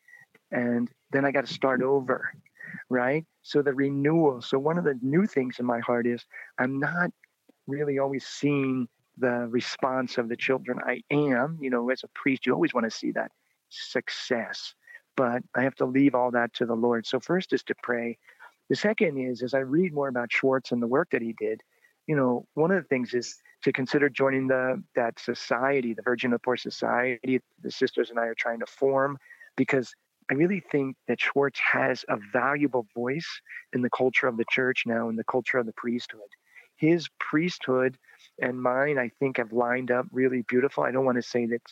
and 0.51 0.91
then 1.11 1.27
I 1.27 1.31
got 1.31 1.47
to 1.47 1.53
start 1.53 1.83
over, 1.83 2.31
right? 2.89 3.27
So 3.43 3.61
the 3.61 3.75
renewal. 3.75 4.41
So 4.41 4.59
one 4.59 4.79
of 4.79 4.85
the 4.85 4.99
new 5.03 5.27
things 5.27 5.59
in 5.59 5.67
my 5.67 5.81
heart 5.81 6.07
is 6.07 6.25
I'm 6.59 6.79
not 6.79 7.11
really 7.67 7.99
always 7.99 8.27
seeing 8.27 8.89
the 9.19 9.47
response 9.49 10.19
of 10.19 10.29
the 10.29 10.37
children. 10.37 10.79
I 10.85 11.03
am, 11.11 11.59
you 11.61 11.71
know, 11.71 11.91
as 11.91 12.03
a 12.05 12.09
priest, 12.09 12.47
you 12.47 12.53
always 12.53 12.75
want 12.75 12.85
to 12.85 12.97
see 12.97 13.13
that 13.13 13.33
success, 13.69 14.75
but 15.17 15.43
I 15.55 15.63
have 15.63 15.75
to 15.77 15.87
leave 15.87 16.15
all 16.15 16.31
that 16.33 16.55
to 16.55 16.67
the 16.67 16.75
Lord. 16.75 17.07
So 17.07 17.21
first 17.21 17.53
is 17.53 17.63
to 17.65 17.75
pray. 17.83 18.19
The 18.69 18.77
second 18.77 19.19
is, 19.19 19.43
as 19.43 19.55
I 19.55 19.61
read 19.61 19.93
more 19.93 20.09
about 20.09 20.33
Schwartz 20.33 20.73
and 20.73 20.83
the 20.83 20.87
work 20.87 21.11
that 21.11 21.23
he 21.23 21.35
did, 21.39 21.63
you 22.07 22.17
know, 22.17 22.47
one 22.55 22.71
of 22.71 22.83
the 22.83 22.89
things 22.89 23.15
is 23.15 23.37
to 23.63 23.73
consider 23.73 24.09
joining 24.09 24.47
the 24.47 24.83
that 24.95 25.19
society, 25.19 25.95
the 25.95 26.03
Virgin 26.03 26.33
of 26.33 26.43
Poor 26.43 26.57
Society. 26.57 27.41
The 27.63 27.71
sisters 27.71 28.11
and 28.11 28.19
I 28.19 28.27
are 28.27 28.35
trying 28.35 28.61
to 28.61 28.67
form 28.67 29.19
because 29.57 29.93
I 30.31 30.35
really 30.35 30.61
think 30.61 30.97
that 31.09 31.21
Schwartz 31.21 31.61
has 31.61 32.05
a 32.09 32.17
valuable 32.33 32.87
voice 32.95 33.41
in 33.73 33.83
the 33.83 33.91
culture 33.91 34.27
of 34.27 34.37
the 34.37 34.45
church 34.51 34.85
now, 34.87 35.09
in 35.09 35.17
the 35.17 35.25
culture 35.25 35.59
of 35.59 35.67
the 35.67 35.73
priesthood. 35.73 36.21
His 36.77 37.09
priesthood 37.19 37.97
and 38.41 38.61
mine, 38.61 38.99
I 38.99 39.11
think, 39.19 39.39
have 39.39 39.53
lined 39.53 39.91
up 39.91 40.07
really 40.13 40.43
beautiful. 40.43 40.85
I 40.85 40.91
don't 40.91 41.05
want 41.05 41.17
to 41.17 41.23
say 41.23 41.47
that 41.47 41.63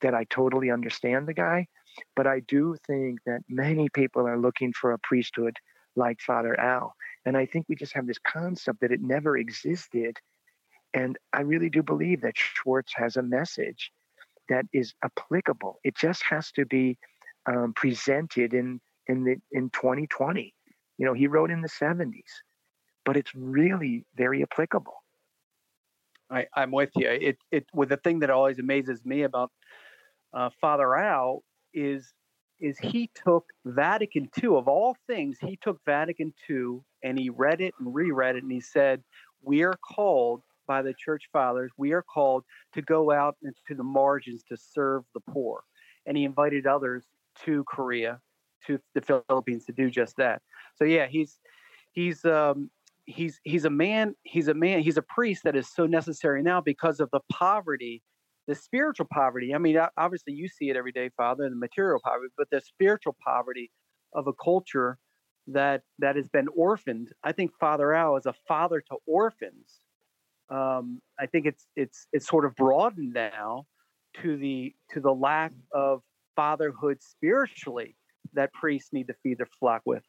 that 0.00 0.14
I 0.14 0.24
totally 0.24 0.70
understand 0.70 1.26
the 1.26 1.34
guy, 1.34 1.66
but 2.14 2.26
I 2.26 2.40
do 2.40 2.76
think 2.86 3.20
that 3.26 3.40
many 3.48 3.88
people 3.88 4.28
are 4.28 4.38
looking 4.38 4.72
for 4.72 4.92
a 4.92 4.98
priesthood 4.98 5.56
like 5.96 6.20
Father 6.20 6.58
Al. 6.58 6.94
And 7.26 7.36
I 7.36 7.46
think 7.46 7.66
we 7.68 7.74
just 7.74 7.94
have 7.94 8.06
this 8.06 8.18
concept 8.18 8.80
that 8.80 8.92
it 8.92 9.02
never 9.02 9.36
existed. 9.36 10.16
And 10.94 11.18
I 11.32 11.40
really 11.40 11.68
do 11.68 11.82
believe 11.82 12.20
that 12.22 12.38
Schwartz 12.38 12.92
has 12.94 13.16
a 13.16 13.22
message 13.22 13.90
that 14.48 14.66
is 14.72 14.94
applicable. 15.02 15.80
It 15.84 15.96
just 15.96 16.22
has 16.22 16.50
to 16.52 16.64
be 16.64 16.96
um, 17.46 17.72
presented 17.74 18.54
in 18.54 18.80
in 19.06 19.24
the 19.24 19.36
in 19.52 19.70
2020. 19.70 20.54
You 20.96 21.06
know, 21.06 21.14
he 21.14 21.26
wrote 21.26 21.50
in 21.50 21.62
the 21.62 21.68
70s, 21.68 22.12
but 23.08 23.16
it's 23.16 23.34
really 23.34 24.04
very 24.16 24.42
applicable. 24.42 25.02
I, 26.30 26.46
I'm 26.54 26.70
with 26.70 26.90
you. 26.94 27.08
It 27.08 27.38
it 27.50 27.64
with 27.72 27.88
the 27.88 27.96
thing 27.96 28.18
that 28.18 28.28
always 28.28 28.58
amazes 28.58 29.02
me 29.02 29.22
about 29.22 29.50
uh, 30.34 30.50
Father 30.60 30.94
Al 30.94 31.42
is 31.72 32.12
is 32.60 32.78
he 32.78 33.10
took 33.14 33.46
Vatican 33.64 34.28
II 34.42 34.56
of 34.56 34.68
all 34.68 34.94
things. 35.06 35.38
He 35.40 35.58
took 35.62 35.80
Vatican 35.86 36.34
II 36.50 36.80
and 37.02 37.18
he 37.18 37.30
read 37.30 37.62
it 37.62 37.72
and 37.78 37.94
reread 37.94 38.36
it, 38.36 38.42
and 38.42 38.52
he 38.52 38.60
said, 38.60 39.02
"We 39.40 39.62
are 39.62 39.78
called 39.82 40.42
by 40.66 40.82
the 40.82 40.92
Church 40.92 41.30
Fathers. 41.32 41.72
We 41.78 41.92
are 41.92 42.02
called 42.02 42.44
to 42.74 42.82
go 42.82 43.10
out 43.10 43.38
into 43.42 43.74
the 43.74 43.84
margins 43.84 44.42
to 44.50 44.56
serve 44.58 45.04
the 45.14 45.20
poor." 45.30 45.62
And 46.04 46.14
he 46.14 46.24
invited 46.24 46.66
others 46.66 47.06
to 47.46 47.64
Korea, 47.64 48.20
to 48.66 48.78
the 48.94 49.00
Philippines, 49.00 49.64
to 49.64 49.72
do 49.72 49.88
just 49.88 50.14
that. 50.18 50.42
So 50.76 50.84
yeah, 50.84 51.06
he's 51.06 51.40
he's 51.92 52.22
um, 52.26 52.70
he's 53.08 53.40
he's 53.42 53.64
a 53.64 53.70
man 53.70 54.14
he's 54.22 54.48
a 54.48 54.54
man 54.54 54.80
he's 54.80 54.98
a 54.98 55.02
priest 55.02 55.42
that 55.44 55.56
is 55.56 55.66
so 55.72 55.86
necessary 55.86 56.42
now 56.42 56.60
because 56.60 57.00
of 57.00 57.08
the 57.10 57.20
poverty 57.32 58.02
the 58.46 58.54
spiritual 58.54 59.06
poverty. 59.12 59.54
I 59.54 59.58
mean 59.58 59.78
obviously 59.96 60.34
you 60.34 60.48
see 60.48 60.70
it 60.70 60.76
every 60.76 60.92
day 60.92 61.10
father 61.16 61.48
the 61.48 61.56
material 61.56 62.00
poverty 62.04 62.32
but 62.36 62.48
the 62.50 62.60
spiritual 62.60 63.16
poverty 63.24 63.70
of 64.14 64.26
a 64.26 64.32
culture 64.32 64.98
that 65.48 65.82
that 65.98 66.16
has 66.16 66.28
been 66.28 66.48
orphaned. 66.54 67.08
I 67.24 67.32
think 67.32 67.50
father 67.58 67.94
al 67.94 68.16
is 68.16 68.26
a 68.26 68.34
father 68.46 68.82
to 68.90 68.96
orphans. 69.06 69.80
Um, 70.50 71.00
i 71.18 71.26
think 71.26 71.44
it's 71.46 71.66
it's 71.76 72.06
it's 72.12 72.26
sort 72.26 72.44
of 72.46 72.54
broadened 72.56 73.12
now 73.12 73.66
to 74.22 74.36
the 74.36 74.74
to 74.90 75.00
the 75.00 75.12
lack 75.12 75.52
of 75.72 76.00
fatherhood 76.36 77.02
spiritually 77.02 77.96
that 78.32 78.52
priests 78.52 78.90
need 78.92 79.08
to 79.08 79.14
feed 79.22 79.38
their 79.38 79.48
flock 79.60 79.82
with 79.84 80.02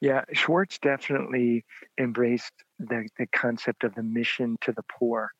yeah, 0.00 0.24
Schwartz 0.32 0.78
definitely 0.78 1.64
embraced 1.98 2.52
the, 2.78 3.08
the 3.18 3.26
concept 3.28 3.84
of 3.84 3.94
the 3.94 4.02
mission 4.02 4.56
to 4.62 4.72
the 4.72 4.84
poor, 4.98 5.30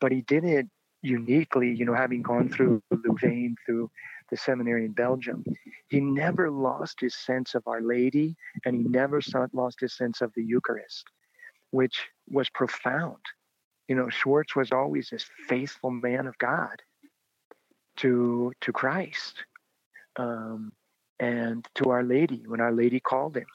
but 0.00 0.12
he 0.12 0.22
did 0.22 0.44
it 0.44 0.68
uniquely, 1.02 1.74
you 1.74 1.84
know, 1.84 1.94
having 1.94 2.22
gone 2.22 2.48
through 2.48 2.82
Louvain, 2.90 3.56
through 3.66 3.90
the 4.30 4.36
seminary 4.36 4.84
in 4.84 4.92
Belgium. 4.92 5.44
He 5.88 6.00
never 6.00 6.50
lost 6.50 7.00
his 7.00 7.16
sense 7.16 7.54
of 7.54 7.64
Our 7.66 7.82
Lady 7.82 8.36
and 8.64 8.76
he 8.76 8.82
never 8.82 9.20
lost 9.52 9.80
his 9.80 9.96
sense 9.96 10.20
of 10.20 10.32
the 10.36 10.44
Eucharist, 10.44 11.06
which 11.70 12.08
was 12.28 12.48
profound. 12.50 13.18
You 13.88 13.96
know, 13.96 14.08
Schwartz 14.10 14.56
was 14.56 14.72
always 14.72 15.10
this 15.10 15.26
faithful 15.48 15.90
man 15.90 16.26
of 16.26 16.38
God 16.38 16.82
to, 17.98 18.52
to 18.62 18.72
Christ 18.72 19.44
um, 20.16 20.72
and 21.20 21.66
to 21.76 21.90
Our 21.90 22.04
Lady 22.04 22.44
when 22.46 22.60
Our 22.60 22.72
Lady 22.72 23.00
called 23.00 23.36
him 23.36 23.46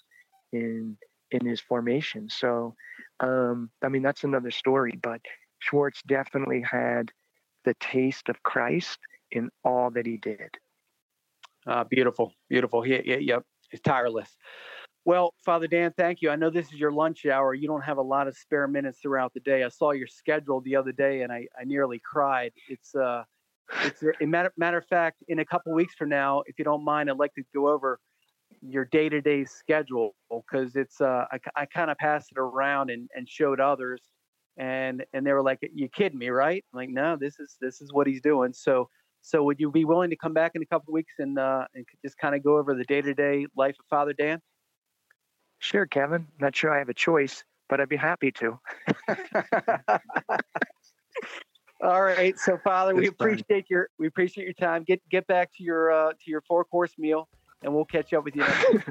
in 0.51 0.97
in 1.31 1.45
his 1.45 1.61
formation. 1.61 2.29
So, 2.29 2.75
um, 3.21 3.69
I 3.81 3.89
mean, 3.89 4.01
that's 4.01 4.23
another 4.23 4.51
story. 4.51 4.99
But 5.01 5.21
Schwartz 5.59 6.01
definitely 6.05 6.61
had 6.61 7.11
the 7.63 7.73
taste 7.79 8.27
of 8.29 8.41
Christ 8.43 8.99
in 9.31 9.49
all 9.63 9.91
that 9.91 10.05
he 10.05 10.17
did. 10.17 10.49
Uh, 11.65 11.83
beautiful, 11.83 12.33
beautiful. 12.49 12.81
He, 12.81 12.97
he, 12.97 13.17
yep, 13.19 13.43
he's 13.69 13.81
tireless. 13.81 14.35
Well, 15.05 15.33
Father 15.43 15.67
Dan, 15.67 15.93
thank 15.97 16.21
you. 16.21 16.29
I 16.29 16.35
know 16.35 16.49
this 16.49 16.67
is 16.67 16.73
your 16.73 16.91
lunch 16.91 17.25
hour. 17.25 17.53
You 17.53 17.67
don't 17.67 17.83
have 17.83 17.97
a 17.97 18.03
lot 18.03 18.27
of 18.27 18.37
spare 18.37 18.67
minutes 18.67 18.99
throughout 19.01 19.33
the 19.33 19.39
day. 19.39 19.63
I 19.63 19.69
saw 19.69 19.91
your 19.91 20.07
schedule 20.07 20.61
the 20.61 20.75
other 20.75 20.91
day, 20.91 21.21
and 21.21 21.31
I, 21.31 21.47
I 21.59 21.63
nearly 21.63 21.99
cried. 22.03 22.51
It's 22.69 22.93
uh, 22.93 23.23
it's 23.83 24.03
a 24.21 24.25
matter 24.25 24.53
matter 24.57 24.77
of 24.77 24.85
fact. 24.85 25.23
In 25.27 25.39
a 25.39 25.45
couple 25.45 25.73
weeks 25.73 25.95
from 25.95 26.09
now, 26.09 26.43
if 26.45 26.59
you 26.59 26.65
don't 26.65 26.83
mind, 26.83 27.09
I'd 27.09 27.17
like 27.17 27.33
to 27.35 27.43
go 27.53 27.69
over 27.69 27.99
your 28.61 28.85
day-to-day 28.85 29.45
schedule 29.45 30.15
because 30.29 30.75
it's 30.75 31.01
uh, 31.01 31.25
I, 31.31 31.39
I 31.55 31.65
kind 31.65 31.89
of 31.89 31.97
passed 31.97 32.31
it 32.31 32.37
around 32.39 32.89
and, 32.89 33.09
and 33.15 33.27
showed 33.27 33.59
others 33.59 34.01
and 34.57 35.03
and 35.13 35.25
they 35.25 35.33
were 35.33 35.41
like 35.41 35.59
you 35.73 35.89
kidding 35.89 36.19
me 36.19 36.29
right? 36.29 36.63
I'm 36.73 36.77
like 36.77 36.89
no 36.89 37.17
this 37.19 37.39
is 37.39 37.57
this 37.59 37.81
is 37.81 37.91
what 37.91 38.07
he's 38.07 38.21
doing. 38.21 38.53
So 38.53 38.89
so 39.21 39.43
would 39.43 39.59
you 39.59 39.71
be 39.71 39.85
willing 39.85 40.09
to 40.09 40.15
come 40.15 40.33
back 40.33 40.51
in 40.55 40.61
a 40.61 40.65
couple 40.65 40.93
weeks 40.93 41.13
and 41.19 41.37
uh, 41.39 41.65
and 41.73 41.85
just 42.03 42.17
kind 42.17 42.35
of 42.35 42.43
go 42.43 42.57
over 42.57 42.73
the 42.75 42.83
day-to-day 42.83 43.47
life 43.55 43.75
of 43.79 43.85
father 43.89 44.13
dan? 44.13 44.39
Sure 45.59 45.85
kevin. 45.85 46.27
Not 46.39 46.55
sure 46.55 46.71
i 46.71 46.77
have 46.77 46.89
a 46.89 46.93
choice 46.93 47.43
but 47.69 47.79
i'd 47.79 47.89
be 47.89 47.97
happy 47.97 48.31
to. 48.31 48.59
All 51.83 52.03
right. 52.03 52.37
So 52.37 52.59
father 52.63 52.93
we 52.93 53.07
appreciate 53.07 53.65
your 53.67 53.89
we 53.97 54.05
appreciate 54.05 54.43
your 54.43 54.53
time. 54.53 54.83
Get 54.83 55.01
get 55.09 55.25
back 55.25 55.49
to 55.57 55.63
your 55.63 55.91
uh, 55.91 56.11
to 56.11 56.29
your 56.29 56.41
four 56.41 56.63
course 56.63 56.93
meal 56.99 57.27
and 57.63 57.73
we'll 57.73 57.85
catch 57.85 58.13
up 58.13 58.23
with 58.25 58.35
you 58.35 58.41
next 58.41 58.89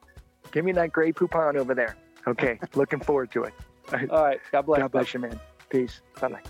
Give 0.52 0.64
me 0.64 0.72
that 0.72 0.92
Grey 0.92 1.12
Poupon 1.12 1.56
over 1.56 1.74
there. 1.74 1.96
Okay, 2.26 2.58
looking 2.74 3.00
forward 3.00 3.30
to 3.32 3.44
it. 3.44 3.54
All 4.10 4.24
right. 4.24 4.40
God 4.52 4.62
bless. 4.62 4.80
God 4.80 4.92
bless 4.92 5.14
you, 5.14 5.20
man. 5.20 5.38
Peace. 5.68 6.00
Bye 6.20 6.28
bye. 6.28 6.40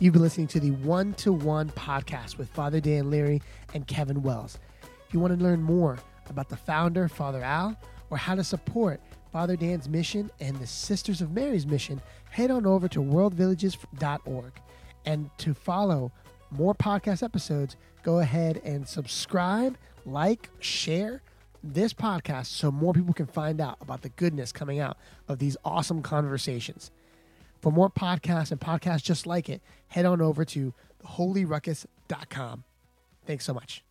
You've 0.00 0.12
been 0.12 0.22
listening 0.22 0.48
to 0.48 0.60
the 0.60 0.72
One 0.72 1.14
to 1.14 1.32
One 1.32 1.70
podcast 1.70 2.36
with 2.36 2.48
Father 2.50 2.80
Dan 2.80 3.10
Leary 3.10 3.40
and 3.74 3.86
Kevin 3.86 4.22
Wells. 4.22 4.58
If 5.06 5.14
you 5.14 5.20
want 5.20 5.38
to 5.38 5.42
learn 5.42 5.62
more 5.62 5.98
about 6.28 6.48
the 6.48 6.56
founder, 6.56 7.08
Father 7.08 7.42
Al, 7.42 7.76
or 8.10 8.16
how 8.16 8.34
to 8.34 8.44
support 8.44 9.00
Father 9.32 9.56
Dan's 9.56 9.88
mission 9.88 10.30
and 10.40 10.56
the 10.56 10.66
Sisters 10.66 11.20
of 11.20 11.32
Mary's 11.32 11.66
mission, 11.66 12.00
head 12.30 12.50
on 12.50 12.66
over 12.66 12.88
to 12.88 13.00
worldvillages.org. 13.00 14.52
And 15.06 15.30
to 15.38 15.54
follow 15.54 16.12
more 16.50 16.74
podcast 16.74 17.22
episodes, 17.22 17.76
go 18.02 18.18
ahead 18.20 18.60
and 18.64 18.86
subscribe, 18.88 19.76
like, 20.04 20.50
share 20.60 21.22
this 21.62 21.94
podcast 21.94 22.46
so 22.46 22.70
more 22.70 22.92
people 22.92 23.14
can 23.14 23.26
find 23.26 23.60
out 23.60 23.78
about 23.80 24.02
the 24.02 24.10
goodness 24.10 24.52
coming 24.52 24.78
out 24.78 24.96
of 25.28 25.38
these 25.38 25.56
awesome 25.64 26.02
conversations. 26.02 26.90
For 27.62 27.72
more 27.72 27.88
podcasts 27.88 28.50
and 28.50 28.60
podcasts 28.60 29.02
just 29.02 29.26
like 29.26 29.48
it, 29.48 29.62
head 29.88 30.04
on 30.04 30.20
over 30.20 30.44
to 30.44 30.74
holyruckus.com. 31.06 32.64
Thanks 33.26 33.44
so 33.44 33.54
much. 33.54 33.82